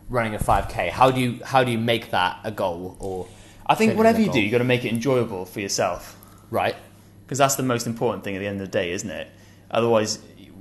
Running 0.09 0.35
a 0.35 0.39
5k. 0.39 0.91
How 0.91 1.11
do 1.11 1.21
you 1.21 1.41
how 1.45 1.65
do 1.65 1.71
you 1.71 1.79
make 1.79 2.11
that 2.11 2.41
a 2.45 2.51
goal 2.51 2.97
or 3.01 3.27
I 3.67 3.75
think 3.75 3.97
whatever 3.97 4.19
you 4.19 4.27
do, 4.27 4.33
goal. 4.33 4.43
you 4.43 4.51
got 4.51 4.59
to 4.59 4.65
make 4.65 4.85
it 4.85 4.93
enjoyable 4.93 5.45
for 5.45 5.61
yourself 5.61 6.17
right? 6.51 6.75
because 7.29 7.37
that's 7.37 7.57
the 7.57 7.63
most 7.63 7.87
important 7.87 8.25
thing 8.25 8.35
at 8.35 8.39
the 8.39 8.47
end 8.47 8.59
of 8.59 8.67
the 8.67 8.73
day, 8.73 8.91
isn't 8.91 9.11
it? 9.11 9.29
Otherwise, 9.71 10.19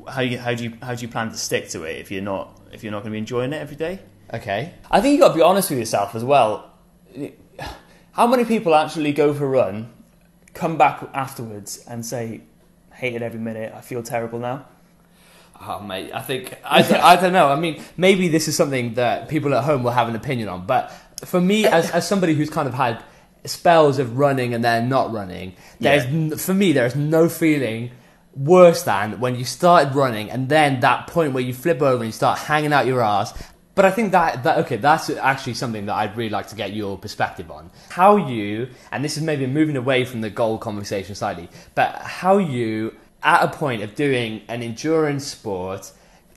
how 0.09 0.19
you, 0.19 0.37
how 0.37 0.53
do 0.53 0.65
you 0.65 0.73
how 0.81 0.93
do 0.93 1.01
you 1.01 1.07
plan 1.07 1.29
to 1.29 1.37
stick 1.37 1.69
to 1.69 1.83
it 1.83 1.95
if 1.95 2.11
you're 2.11 2.21
not 2.21 2.59
if 2.73 2.83
you're 2.83 2.91
not 2.91 3.03
going 3.03 3.11
to 3.11 3.15
be 3.15 3.19
enjoying 3.19 3.53
it 3.53 3.61
every 3.61 3.77
day? 3.77 3.99
Okay. 4.33 4.73
I 4.91 4.99
think 4.99 5.13
you 5.13 5.21
got 5.21 5.29
to 5.29 5.35
be 5.35 5.41
honest 5.41 5.69
with 5.69 5.79
yourself 5.79 6.13
as 6.13 6.25
well. 6.25 6.73
How 8.11 8.27
many 8.27 8.43
people 8.43 8.75
actually 8.75 9.13
go 9.13 9.33
for 9.33 9.45
a 9.45 9.47
run, 9.47 9.93
come 10.53 10.77
back 10.77 11.09
afterwards, 11.13 11.85
and 11.87 12.05
say, 12.05 12.41
"Hated 12.91 13.21
every 13.21 13.39
minute. 13.39 13.71
I 13.73 13.79
feel 13.79 14.03
terrible 14.03 14.39
now." 14.39 14.65
Oh, 15.61 15.79
mate, 15.79 16.11
I 16.13 16.21
think 16.21 16.53
I, 16.63 16.79
I 17.13 17.15
don't 17.15 17.33
know. 17.33 17.47
I 17.49 17.59
mean, 17.59 17.81
maybe 17.97 18.27
this 18.27 18.47
is 18.47 18.55
something 18.55 18.93
that 18.95 19.27
people 19.27 19.53
at 19.53 19.63
home 19.63 19.83
will 19.83 19.91
have 19.91 20.07
an 20.07 20.15
opinion 20.15 20.49
on, 20.49 20.65
but 20.65 20.91
for 21.25 21.41
me, 21.41 21.65
as 21.65 21.89
as 21.91 22.07
somebody 22.07 22.33
who's 22.35 22.49
kind 22.49 22.67
of 22.67 22.73
had 22.73 23.03
spells 23.45 23.97
of 23.99 24.17
running 24.17 24.53
and 24.53 24.63
then 24.63 24.89
not 24.89 25.11
running, 25.11 25.53
there's 25.79 26.03
Yeah. 26.05 26.09
n- 26.11 26.37
for 26.37 26.53
me 26.53 26.73
there's 26.73 26.95
no 26.95 27.27
feeling 27.29 27.91
worse 28.35 28.83
than 28.83 29.19
when 29.19 29.35
you 29.35 29.43
started 29.45 29.95
running 29.95 30.29
and 30.29 30.47
then 30.47 30.79
that 30.81 31.07
point 31.07 31.33
where 31.33 31.43
you 31.43 31.53
flip 31.53 31.81
over 31.81 31.95
and 32.03 32.05
you 32.05 32.11
start 32.11 32.37
hanging 32.39 32.71
out 32.73 32.85
your 32.85 33.01
ass. 33.01 33.33
But 33.73 33.85
I 33.85 33.91
think 33.91 34.11
that, 34.11 34.43
that 34.43 34.57
okay, 34.59 34.77
that's 34.77 35.09
actually 35.09 35.53
something 35.53 35.85
that 35.85 35.93
I'd 35.95 36.17
really 36.17 36.29
like 36.31 36.47
to 36.47 36.55
get 36.55 36.73
your 36.73 36.97
perspective 36.97 37.49
on. 37.51 37.69
How 37.89 38.17
you, 38.17 38.69
and 38.91 39.03
this 39.03 39.17
is 39.17 39.23
maybe 39.23 39.45
moving 39.47 39.77
away 39.77 40.03
from 40.03 40.21
the 40.21 40.29
goal 40.31 40.57
conversation 40.57 41.13
slightly, 41.15 41.47
but 41.75 41.95
how 41.95 42.37
you, 42.39 42.95
at 43.23 43.43
a 43.43 43.47
point 43.47 43.81
of 43.81 43.95
doing 43.95 44.41
an 44.47 44.61
endurance 44.61 45.25
sport, 45.27 45.91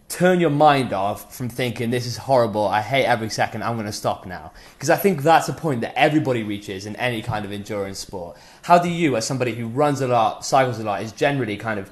turn 0.08 0.40
your 0.40 0.50
mind 0.50 0.92
off 0.92 1.34
from 1.34 1.48
thinking 1.48 1.90
this 1.90 2.04
is 2.04 2.16
horrible, 2.16 2.66
I 2.66 2.80
hate 2.80 3.04
every 3.04 3.30
second, 3.30 3.62
I'm 3.62 3.74
going 3.74 3.86
to 3.86 3.92
stop 3.92 4.26
now. 4.26 4.52
Because 4.74 4.90
I 4.90 4.96
think 4.96 5.22
that's 5.22 5.48
a 5.48 5.52
point 5.52 5.82
that 5.82 5.96
everybody 5.96 6.42
reaches 6.42 6.84
in 6.86 6.96
any 6.96 7.22
kind 7.22 7.44
of 7.44 7.52
endurance 7.52 8.00
sport. 8.00 8.36
How 8.62 8.78
do 8.78 8.88
you, 8.88 9.16
as 9.16 9.26
somebody 9.26 9.54
who 9.54 9.68
runs 9.68 10.00
a 10.00 10.08
lot, 10.08 10.44
cycles 10.44 10.78
a 10.80 10.82
lot, 10.82 11.02
is 11.02 11.12
generally 11.12 11.56
kind 11.56 11.78
of 11.78 11.90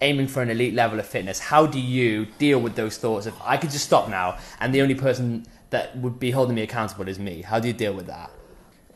aiming 0.00 0.28
for 0.28 0.42
an 0.42 0.50
elite 0.50 0.74
level 0.74 0.98
of 0.98 1.06
fitness, 1.06 1.38
how 1.38 1.66
do 1.66 1.80
you 1.80 2.26
deal 2.38 2.60
with 2.60 2.74
those 2.76 2.98
thoughts 2.98 3.26
of 3.26 3.34
I 3.42 3.56
could 3.56 3.70
just 3.70 3.86
stop 3.86 4.08
now 4.08 4.38
and 4.60 4.74
the 4.74 4.82
only 4.82 4.94
person 4.94 5.46
that 5.70 5.96
would 5.96 6.18
be 6.18 6.30
holding 6.30 6.54
me 6.54 6.62
accountable 6.62 7.08
is 7.08 7.18
me? 7.18 7.42
How 7.42 7.58
do 7.58 7.68
you 7.68 7.74
deal 7.74 7.94
with 7.94 8.06
that? 8.06 8.30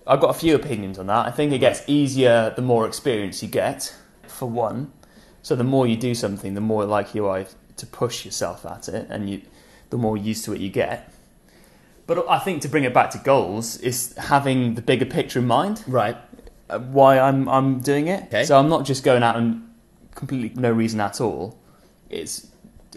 I've 0.06 0.20
got 0.20 0.30
a 0.30 0.38
few 0.38 0.54
opinions 0.54 0.98
on 0.98 1.06
that. 1.06 1.26
I 1.26 1.30
think 1.30 1.52
it 1.52 1.58
gets 1.58 1.82
easier 1.86 2.52
the 2.54 2.62
more 2.62 2.86
experience 2.86 3.42
you 3.42 3.48
get, 3.48 3.94
for 4.26 4.48
one. 4.48 4.92
So 5.42 5.56
the 5.56 5.64
more 5.64 5.86
you 5.86 5.96
do 5.96 6.14
something, 6.14 6.54
the 6.54 6.60
more 6.60 6.84
likely 6.84 7.20
you 7.20 7.26
are 7.26 7.46
to 7.76 7.86
push 7.86 8.24
yourself 8.24 8.66
at 8.66 8.88
it, 8.88 9.06
and 9.08 9.30
you, 9.30 9.42
the 9.90 9.96
more 9.96 10.16
used 10.16 10.44
to 10.44 10.52
it 10.52 10.60
you 10.60 10.68
get. 10.70 11.12
But 12.06 12.28
I 12.28 12.38
think 12.38 12.62
to 12.62 12.68
bring 12.68 12.84
it 12.84 12.94
back 12.94 13.10
to 13.10 13.18
goals 13.18 13.76
is 13.78 14.14
having 14.16 14.74
the 14.74 14.82
bigger 14.82 15.04
picture 15.04 15.38
in 15.38 15.46
mind. 15.46 15.84
Right. 15.86 16.16
uh, 16.70 16.78
why 16.78 17.18
I'm 17.18 17.48
I'm 17.48 17.80
doing 17.80 18.08
it. 18.08 18.24
Okay. 18.24 18.44
So 18.44 18.58
I'm 18.58 18.68
not 18.68 18.84
just 18.84 19.04
going 19.04 19.22
out 19.22 19.36
and 19.36 19.68
completely 20.14 20.52
no 20.60 20.70
reason 20.70 21.00
at 21.00 21.20
all. 21.20 21.58
It's 22.10 22.48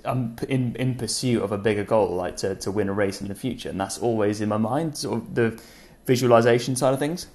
I'm 0.05 0.35
in 0.47 0.75
in 0.75 0.95
pursuit 0.95 1.41
of 1.41 1.51
a 1.51 1.57
bigger 1.57 1.83
goal, 1.83 2.15
like 2.15 2.37
to, 2.37 2.55
to 2.55 2.71
win 2.71 2.89
a 2.89 2.93
race 2.93 3.21
in 3.21 3.27
the 3.27 3.35
future, 3.35 3.69
and 3.69 3.79
that's 3.79 3.97
always 3.97 4.41
in 4.41 4.49
my 4.49 4.57
mind. 4.57 4.97
Sort 4.97 5.19
of 5.19 5.35
the 5.35 5.61
visualization 6.05 6.75
side 6.75 6.93
of 6.93 6.99
things. 6.99 7.27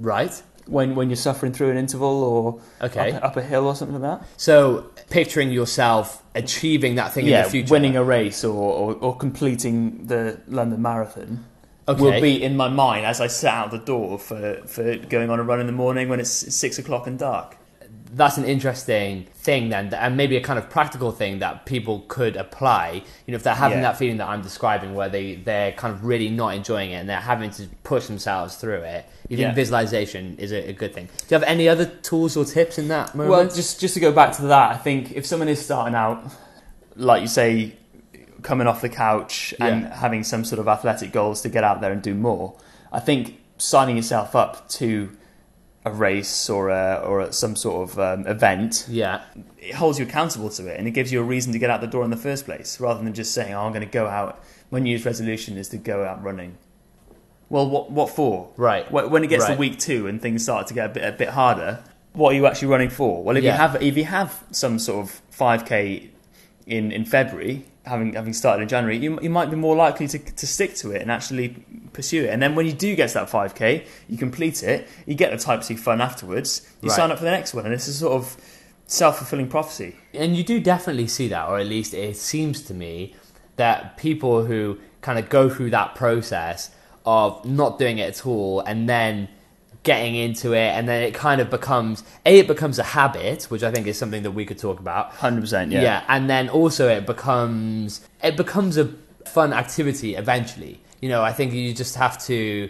Right. 0.00 0.42
When 0.66 0.94
when 0.94 1.10
you're 1.10 1.16
suffering 1.16 1.52
through 1.52 1.70
an 1.70 1.76
interval 1.76 2.22
or 2.24 2.60
Okay. 2.86 3.12
up, 3.12 3.24
up 3.24 3.36
a 3.36 3.42
hill 3.42 3.66
or 3.66 3.74
something 3.76 4.00
like 4.00 4.20
that. 4.20 4.28
So 4.36 4.90
picturing 5.10 5.50
yourself 5.50 6.22
achieving 6.34 6.94
that 6.94 7.12
thing 7.12 7.26
in 7.26 7.32
yeah, 7.32 7.42
the 7.42 7.50
future. 7.50 7.70
winning 7.72 7.96
a 7.96 8.02
race 8.04 8.42
or, 8.44 8.54
or, 8.54 8.94
or 8.94 9.16
completing 9.16 10.06
the 10.06 10.40
London 10.48 10.80
Marathon. 10.80 11.44
Okay. 11.86 12.00
Will 12.00 12.20
be 12.20 12.42
in 12.42 12.56
my 12.56 12.68
mind 12.68 13.04
as 13.04 13.20
I 13.20 13.26
sit 13.26 13.50
out 13.50 13.70
the 13.70 13.78
door 13.78 14.18
for, 14.18 14.62
for 14.66 14.96
going 14.96 15.28
on 15.28 15.38
a 15.38 15.42
run 15.42 15.60
in 15.60 15.66
the 15.66 15.72
morning 15.72 16.08
when 16.08 16.18
it's 16.18 16.30
six 16.30 16.78
o'clock 16.78 17.06
and 17.06 17.18
dark. 17.18 17.56
That's 18.16 18.36
an 18.38 18.44
interesting 18.44 19.24
thing 19.34 19.70
then 19.70 19.92
and 19.94 20.16
maybe 20.16 20.36
a 20.36 20.40
kind 20.40 20.58
of 20.58 20.70
practical 20.70 21.10
thing 21.10 21.38
that 21.40 21.66
people 21.66 22.04
could 22.08 22.36
apply 22.36 23.02
you 23.26 23.32
know 23.32 23.36
if 23.36 23.42
they're 23.42 23.54
having 23.54 23.78
Yeah. 23.78 23.88
that 23.90 23.98
feeling 23.98 24.18
that 24.18 24.28
i'm 24.28 24.42
describing 24.42 24.94
where 24.94 25.08
they 25.08 25.34
they're 25.36 25.72
kind 25.72 25.92
of 25.94 26.04
really 26.04 26.28
not 26.28 26.54
enjoying 26.54 26.90
it 26.92 26.96
and 26.96 27.08
they're 27.08 27.18
having 27.34 27.50
to 27.52 27.66
push 27.82 28.06
themselves 28.06 28.56
through 28.56 28.82
it 28.82 29.04
you 29.28 29.36
think 29.36 29.48
Yeah. 29.48 29.54
visualization 29.54 30.36
is 30.38 30.52
a, 30.52 30.68
a 30.70 30.72
good 30.72 30.92
thing 30.94 31.06
do 31.06 31.12
you 31.30 31.34
have 31.34 31.42
any 31.48 31.68
other 31.68 31.86
tools 31.86 32.36
or 32.36 32.44
tips 32.44 32.78
in 32.78 32.88
that 32.88 33.14
moment 33.14 33.30
Well, 33.30 33.44
just 33.44 33.80
just 33.80 33.94
to 33.94 34.00
go 34.00 34.12
back 34.12 34.30
to 34.36 34.42
that, 34.42 34.72
I 34.72 34.76
think 34.76 35.12
if 35.12 35.24
someone 35.26 35.48
is 35.48 35.64
starting 35.64 35.94
out, 35.94 36.22
like 36.96 37.22
you 37.22 37.28
say, 37.28 37.74
coming 38.42 38.66
off 38.66 38.80
the 38.82 38.88
couch 38.88 39.54
and 39.58 39.82
Yeah. 39.82 39.96
having 40.04 40.22
some 40.24 40.44
sort 40.44 40.58
of 40.60 40.68
athletic 40.68 41.10
goals 41.12 41.40
to 41.42 41.48
get 41.48 41.64
out 41.64 41.80
there 41.80 41.90
and 41.92 42.02
do 42.02 42.14
more, 42.14 42.54
I 42.92 43.00
think 43.00 43.38
signing 43.58 43.96
yourself 43.96 44.36
up 44.36 44.68
to 44.80 45.10
a 45.86 45.90
race 45.92 46.48
or 46.48 46.70
a, 46.70 47.02
or 47.04 47.30
some 47.32 47.54
sort 47.54 47.90
of 47.90 47.98
um, 47.98 48.26
event 48.26 48.86
yeah 48.88 49.22
it 49.58 49.74
holds 49.74 49.98
you 49.98 50.06
accountable 50.06 50.48
to 50.48 50.66
it 50.66 50.78
and 50.78 50.88
it 50.88 50.92
gives 50.92 51.12
you 51.12 51.20
a 51.20 51.22
reason 51.22 51.52
to 51.52 51.58
get 51.58 51.68
out 51.70 51.80
the 51.80 51.86
door 51.86 52.04
in 52.04 52.10
the 52.10 52.16
first 52.16 52.44
place 52.46 52.80
rather 52.80 53.02
than 53.02 53.12
just 53.14 53.32
saying, 53.32 53.52
oh, 53.54 53.60
I'm 53.66 53.72
going 53.72 53.86
to 53.86 53.90
go 53.90 54.06
out. 54.06 54.42
My 54.70 54.78
New 54.78 54.90
Year's 54.90 55.04
resolution 55.06 55.56
is 55.56 55.68
to 55.70 55.76
go 55.78 56.04
out 56.04 56.22
running. 56.22 56.56
Well, 57.48 57.68
what 57.68 57.90
what 57.90 58.10
for? 58.10 58.50
Right. 58.56 58.90
When 58.90 59.22
it 59.24 59.28
gets 59.28 59.44
Right. 59.44 59.54
to 59.54 59.58
week 59.60 59.78
two 59.78 60.06
and 60.06 60.20
things 60.20 60.42
start 60.42 60.66
to 60.68 60.74
get 60.74 60.86
a 60.86 60.88
bit 60.92 61.02
a 61.04 61.12
bit 61.12 61.28
harder, 61.30 61.82
what 62.12 62.32
are 62.32 62.36
you 62.36 62.46
actually 62.46 62.68
running 62.68 62.90
for? 62.90 63.22
Well, 63.22 63.36
if 63.36 63.44
Yeah. 63.44 63.52
you 63.52 63.58
have 63.58 63.82
if 63.82 63.96
you 63.96 64.04
have 64.04 64.42
some 64.50 64.78
sort 64.78 65.04
of 65.06 65.20
5k 65.30 66.08
in 66.66 66.92
in 66.92 67.04
February, 67.04 67.64
having 67.84 68.14
having 68.14 68.32
started 68.32 68.62
in 68.62 68.68
January, 68.68 68.96
you 68.96 69.18
you 69.20 69.30
might 69.30 69.50
be 69.50 69.56
more 69.56 69.76
likely 69.76 70.06
to 70.08 70.18
to 70.18 70.46
stick 70.46 70.74
to 70.76 70.90
it 70.92 71.02
and 71.02 71.10
actually 71.10 71.56
pursue 71.92 72.24
it. 72.24 72.30
And 72.30 72.42
then 72.42 72.54
when 72.54 72.66
you 72.66 72.72
do 72.72 72.96
get 72.96 73.08
to 73.08 73.14
that 73.14 73.28
5k, 73.30 73.84
you 74.08 74.18
complete 74.18 74.62
it, 74.62 74.88
you 75.06 75.14
get 75.14 75.30
the 75.30 75.38
Type 75.38 75.62
C 75.62 75.76
fun 75.76 76.00
afterwards. 76.00 76.62
You 76.82 76.88
Right. 76.88 76.96
sign 76.96 77.10
up 77.10 77.18
for 77.18 77.24
the 77.24 77.30
next 77.30 77.54
one, 77.54 77.64
and 77.64 77.74
it's 77.74 77.86
a 77.88 77.92
sort 77.92 78.14
of 78.14 78.36
self 78.86 79.18
fulfilling 79.18 79.48
prophecy. 79.48 79.96
and 80.12 80.36
you 80.36 80.44
do 80.44 80.60
definitely 80.60 81.06
see 81.06 81.26
that 81.28 81.48
or 81.48 81.58
at 81.58 81.66
least 81.66 81.94
it 81.94 82.16
seems 82.16 82.60
to 82.62 82.74
me 82.74 83.14
that 83.56 83.96
people 83.96 84.44
who 84.44 84.76
kind 85.00 85.18
of 85.18 85.28
go 85.30 85.48
through 85.48 85.70
that 85.70 85.94
process 85.94 86.70
of 87.06 87.44
not 87.46 87.78
doing 87.78 87.96
it 87.98 88.08
at 88.14 88.26
all 88.26 88.60
and 88.60 88.86
then 88.88 89.28
getting 89.84 90.14
into 90.14 90.52
it 90.52 90.70
and 90.70 90.88
then 90.88 91.02
it 91.02 91.14
kind 91.14 91.40
of 91.40 91.50
becomes 91.50 92.02
a 92.26 92.40
it 92.40 92.48
becomes 92.48 92.78
a 92.78 92.82
habit 92.82 93.44
which 93.44 93.62
i 93.62 93.70
think 93.70 93.86
is 93.86 93.98
something 93.98 94.22
that 94.22 94.32
we 94.32 94.44
could 94.44 94.58
talk 94.58 94.80
about 94.80 95.12
Hundred 95.12 95.42
percent, 95.42 95.70
yeah. 95.70 95.82
yeah 95.82 96.04
and 96.08 96.28
then 96.28 96.48
also 96.48 96.88
it 96.88 97.06
becomes 97.06 98.00
it 98.22 98.36
becomes 98.36 98.76
a 98.76 98.86
fun 99.26 99.52
activity 99.52 100.16
eventually 100.16 100.80
you 101.00 101.08
know 101.08 101.22
i 101.22 101.32
think 101.32 101.52
you 101.52 101.72
just 101.72 101.94
have 101.96 102.18
to 102.24 102.68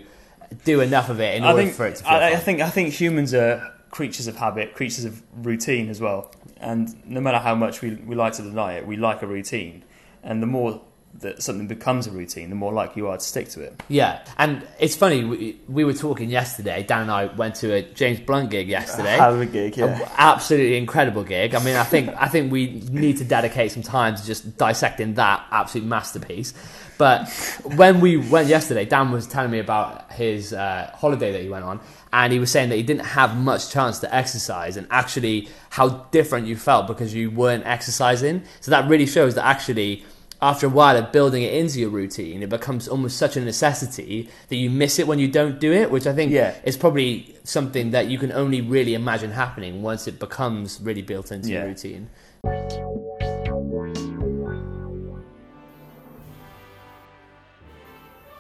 do 0.65 0.81
enough 0.81 1.09
of 1.09 1.21
it 1.21 1.37
in 1.37 1.45
I 1.45 1.53
order 1.53 1.63
think 1.63 1.75
for 1.75 1.87
it 1.87 1.97
to 1.97 2.05
feel 2.05 2.13
I, 2.13 2.33
I 2.33 2.37
think 2.37 2.61
I 2.61 2.71
think 2.71 2.93
humans 2.93 3.33
are 3.35 3.75
creatures 3.95 4.27
of 4.27 4.37
habit, 4.37 4.75
creatures 4.75 5.05
of 5.05 5.23
routine 5.37 5.89
as 5.89 6.01
well. 6.01 6.33
And 6.57 6.95
no 7.07 7.21
matter 7.21 7.39
how 7.39 7.55
much 7.55 7.81
we 7.81 7.95
we 7.95 8.15
like 8.17 8.35
to 8.35 8.43
deny 8.43 8.75
it, 8.75 8.87
we 8.87 8.97
like 8.97 9.23
a 9.23 9.27
routine. 9.27 9.85
And 10.23 10.43
the 10.43 10.47
more 10.47 10.83
that 11.21 11.43
something 11.43 11.67
becomes 11.67 12.07
a 12.07 12.11
routine, 12.11 12.51
the 12.51 12.57
more 12.57 12.73
likely 12.73 13.03
you 13.03 13.09
are 13.09 13.17
to 13.17 13.25
stick 13.25 13.49
to 13.51 13.63
it. 13.63 13.83
Yeah, 13.89 14.25
and 14.39 14.67
it's 14.79 14.97
funny. 14.97 15.25
We, 15.25 15.61
we 15.69 15.85
were 15.85 15.95
talking 15.95 16.31
yesterday. 16.31 16.83
Dan 16.83 17.03
and 17.03 17.11
I 17.11 17.27
went 17.27 17.55
to 17.57 17.73
a 17.73 17.83
James 17.83 18.21
Blunt 18.21 18.51
gig 18.51 18.69
yesterday. 18.69 19.19
Of 19.25 19.41
a 19.41 19.47
gig, 19.47 19.77
yeah. 19.77 20.01
A 20.01 20.11
absolutely 20.19 20.77
incredible 20.77 21.25
gig. 21.25 21.55
I 21.55 21.63
mean, 21.63 21.77
I 21.77 21.85
think 21.85 22.11
I 22.17 22.29
think 22.29 22.53
we 22.53 22.83
need 22.91 23.17
to 23.19 23.25
dedicate 23.25 23.73
some 23.73 23.83
time 23.83 24.17
to 24.17 24.25
just 24.25 24.59
dissecting 24.59 25.15
that 25.15 25.47
absolute 25.51 25.87
masterpiece. 25.87 26.53
But 26.99 27.29
when 27.65 28.01
we 28.01 28.17
went 28.17 28.49
yesterday, 28.49 28.85
Dan 28.85 29.11
was 29.11 29.27
telling 29.27 29.51
me 29.51 29.59
about 29.59 30.13
his 30.13 30.53
uh, 30.53 30.91
holiday 30.95 31.33
that 31.33 31.43
he 31.43 31.49
went 31.49 31.65
on, 31.65 31.81
and 32.13 32.33
he 32.33 32.39
was 32.39 32.51
saying 32.51 32.69
that 32.69 32.77
he 32.77 32.83
didn't 32.83 33.07
have 33.07 33.37
much 33.37 33.71
chance 33.71 33.99
to 34.01 34.15
exercise, 34.15 34.77
and 34.77 34.87
actually 34.91 35.49
how 35.71 35.89
different 36.13 36.47
you 36.47 36.57
felt 36.57 36.87
because 36.87 37.15
you 37.15 37.31
weren't 37.31 37.67
exercising. 37.67 38.45
So 38.61 38.71
that 38.71 38.89
really 38.89 39.07
shows 39.07 39.35
that 39.35 39.45
actually 39.45 40.05
after 40.45 40.67
a 40.67 40.69
while 40.69 40.95
of 40.95 41.11
building 41.11 41.43
it 41.43 41.55
into 41.55 41.81
your 41.81 41.89
routine, 41.89 42.43
it 42.43 42.51
becomes 42.51 42.87
almost 42.87 43.17
such 43.17 43.35
a 43.35 43.41
necessity 43.41 44.29
that 44.51 44.57
you 44.57 44.69
miss 44.69 44.99
it 44.99 45.07
when 45.07 45.19
you 45.19 45.27
don't 45.27 45.59
do 45.59 45.73
it, 45.73 45.91
which 45.91 46.07
I 46.07 46.13
think 46.13 46.33
Yeah. 46.33 46.53
is 46.65 46.77
probably 46.77 47.35
something 47.45 47.93
that 47.93 48.09
you 48.09 48.19
can 48.19 48.31
only 48.31 48.61
really 48.61 48.93
imagine 48.93 49.31
happening 49.31 49.81
once 49.81 50.07
it 50.07 50.19
becomes 50.19 50.81
really 50.83 51.01
built 51.01 51.33
into 51.33 51.49
your 51.49 51.65
routine. 51.65 52.11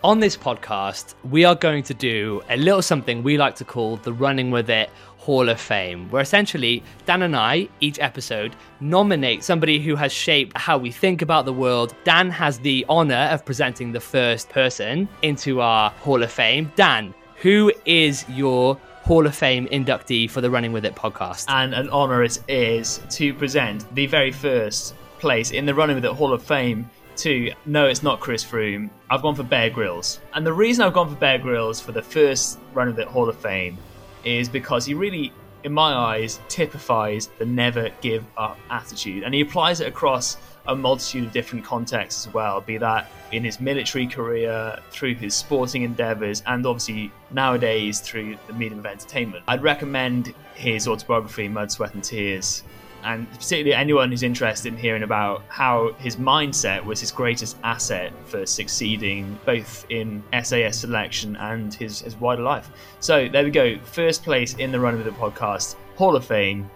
On 0.05 0.21
this 0.21 0.37
podcast, 0.37 1.15
we 1.31 1.47
are 1.47 1.55
going 1.55 1.83
to 1.85 1.95
do 1.95 2.43
a 2.51 2.59
little 2.59 2.83
something 2.83 3.23
we 3.23 3.39
like 3.39 3.55
to 3.55 3.65
call 3.65 3.97
the 3.97 4.13
Running 4.13 4.51
With 4.51 4.69
It 4.69 4.91
Hall 5.17 5.49
of 5.49 5.59
Fame, 5.59 6.11
where 6.11 6.21
essentially 6.21 6.83
Dan 7.07 7.23
and 7.23 7.35
I, 7.35 7.71
each 7.81 7.99
episode, 8.01 8.55
nominate 8.81 9.43
somebody 9.43 9.79
who 9.81 9.97
has 9.97 10.13
shaped 10.13 10.59
how 10.59 10.77
we 10.77 10.91
think 10.91 11.23
about 11.23 11.47
the 11.47 11.55
world. 11.55 11.95
Dan 12.05 12.29
has 12.29 12.59
the 12.59 12.85
honor 12.87 13.31
of 13.33 13.47
presenting 13.47 13.93
the 13.93 14.01
first 14.01 14.51
person 14.51 15.09
into 15.23 15.63
our 15.63 15.89
Hall 15.89 16.23
of 16.23 16.31
Fame. 16.31 16.71
Dan, 16.77 17.15
who 17.37 17.73
is 17.87 18.27
your 18.29 18.75
Hall 19.05 19.27
of 19.27 19.35
Fame 19.35 19.67
inductee 19.69 20.29
for 20.29 20.43
the 20.43 20.51
Running 20.51 20.75
With 20.75 20.85
It 20.85 20.95
podcast? 20.95 21.47
and 21.49 21.73
an 21.73 21.89
honour 21.89 22.23
it 22.23 22.41
is 22.47 23.01
to 23.09 23.33
present 23.33 23.87
the 23.95 24.07
very 24.07 24.33
first 24.33 24.95
place 25.19 25.51
in 25.51 25.65
the 25.65 25.75
Running 25.75 25.95
with 25.97 26.05
It 26.05 26.13
Hall 26.13 26.35
of 26.35 26.43
Fame 26.43 26.91
to 27.19 27.53
no, 27.67 27.87
it's 27.87 28.03
not 28.03 28.21
Chris 28.21 28.45
Froome. 28.45 28.91
I've 29.11 29.23
gone 29.23 29.35
for 29.35 29.43
Bear 29.43 29.71
Grylls, 29.71 30.21
and 30.33 30.47
the 30.47 30.53
reason 30.53 30.85
I've 30.85 30.93
gone 30.93 31.09
for 31.09 31.17
Bear 31.17 31.39
Grylls 31.39 31.81
for 31.81 31.93
the 31.93 32.03
first 32.03 32.59
run 32.73 32.89
of 32.89 32.97
the 32.97 33.07
Hall 33.07 33.29
of 33.29 33.37
Fame 33.37 33.79
is 34.25 34.49
because 34.49 34.87
he 34.87 34.95
really, 34.95 35.33
in 35.65 35.73
my 35.73 35.93
eyes, 35.93 36.41
typifies 36.49 37.29
the 37.39 37.45
never 37.45 37.91
give 38.01 38.25
up 38.37 38.59
attitude, 38.71 39.23
and 39.23 39.35
he 39.35 39.41
applies 39.41 39.81
it 39.81 39.89
across 39.89 40.37
a 40.67 40.75
multitude 40.75 41.25
of 41.25 41.33
different 41.33 41.65
contexts 41.65 42.27
as 42.27 42.33
well. 42.33 42.61
Be 42.61 42.79
that 42.79 43.11
in 43.33 43.45
his 43.45 43.61
military 43.61 44.07
career, 44.07 44.79
through 44.91 45.15
his 45.15 45.35
sporting 45.35 45.83
endeavours, 45.83 46.43
and 46.47 46.65
obviously 46.67 47.13
nowadays 47.31 48.01
through 48.01 48.37
the 48.47 48.53
medium 48.55 48.79
of 48.79 48.87
entertainment. 48.87 49.45
I'd 49.47 49.63
recommend 49.63 50.35
his 50.55 50.89
autobiography, 50.89 51.49
Mud, 51.49 51.71
Sweat 51.71 51.95
and 51.95 52.03
Tears, 52.03 52.63
and 53.05 53.31
particularly 53.31 53.75
anyone 53.75 54.11
who's 54.11 54.23
interested 54.23 54.73
in 54.73 54.79
hearing 54.79 55.03
about 55.03 55.43
how 55.49 55.93
his 55.99 56.17
mindset 56.17 56.85
was 56.85 57.01
his 57.01 57.13
greatest 57.13 57.57
asset 57.63 58.13
for 58.25 58.47
succeeding 58.47 59.39
both 59.45 59.87
in 59.91 60.23
SAS 60.43 60.79
selection 60.79 61.37
and 61.37 61.75
his, 61.75 62.01
his 62.01 62.17
wider 62.17 62.43
life. 62.43 62.71
So 63.01 63.29
there 63.29 63.45
we 63.45 63.51
go. 63.51 63.79
First 63.81 64.23
place 64.23 64.55
in 64.55 64.73
the 64.73 64.81
Run 64.81 64.97
with 64.97 65.05
the 65.05 65.13
podcast, 65.13 65.77
Hall 65.97 66.17
of 66.17 66.25
Fame, 66.25 66.71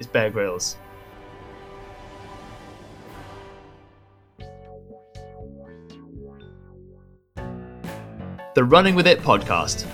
is 0.00 0.06
Bear 0.06 0.30
Grylls. 0.30 0.76
The 8.54 8.64
Running 8.64 8.96
with 8.96 9.06
It 9.06 9.20
podcast. 9.20 9.86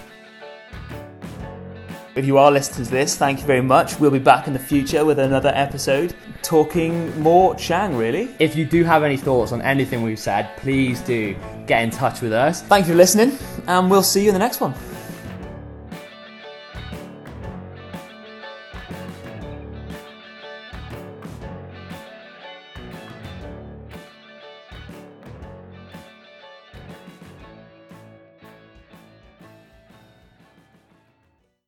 If 2.16 2.27
you 2.27 2.38
are 2.38 2.53
listening 2.53 2.85
to 2.85 2.90
this, 2.92 3.16
thank 3.16 3.40
you 3.40 3.46
very 3.46 3.61
much. 3.61 3.98
We'll 3.98 4.12
be 4.12 4.20
back 4.20 4.46
in 4.46 4.53
the 4.53 4.59
future 4.61 5.05
with 5.05 5.18
another 5.18 5.50
episode 5.53 6.14
talking 6.42 7.20
more 7.20 7.57
Chang, 7.57 7.96
really. 7.96 8.33
If 8.38 8.55
you 8.55 8.64
do 8.64 8.85
have 8.85 9.03
any 9.03 9.16
thoughts 9.16 9.50
on 9.50 9.61
anything 9.62 10.03
we've 10.03 10.18
said, 10.18 10.48
please 10.59 11.00
do 11.00 11.35
get 11.66 11.83
in 11.83 11.90
touch 11.90 12.20
with 12.20 12.33
us. 12.33 12.62
Thank 12.62 12.87
you 12.87 12.92
for 12.92 12.98
listening, 12.98 13.37
and 13.66 13.90
we'll 13.90 14.05
see 14.05 14.22
you 14.22 14.29
in 14.29 14.35
the 14.35 14.38
next 14.38 14.61
one. 14.61 14.74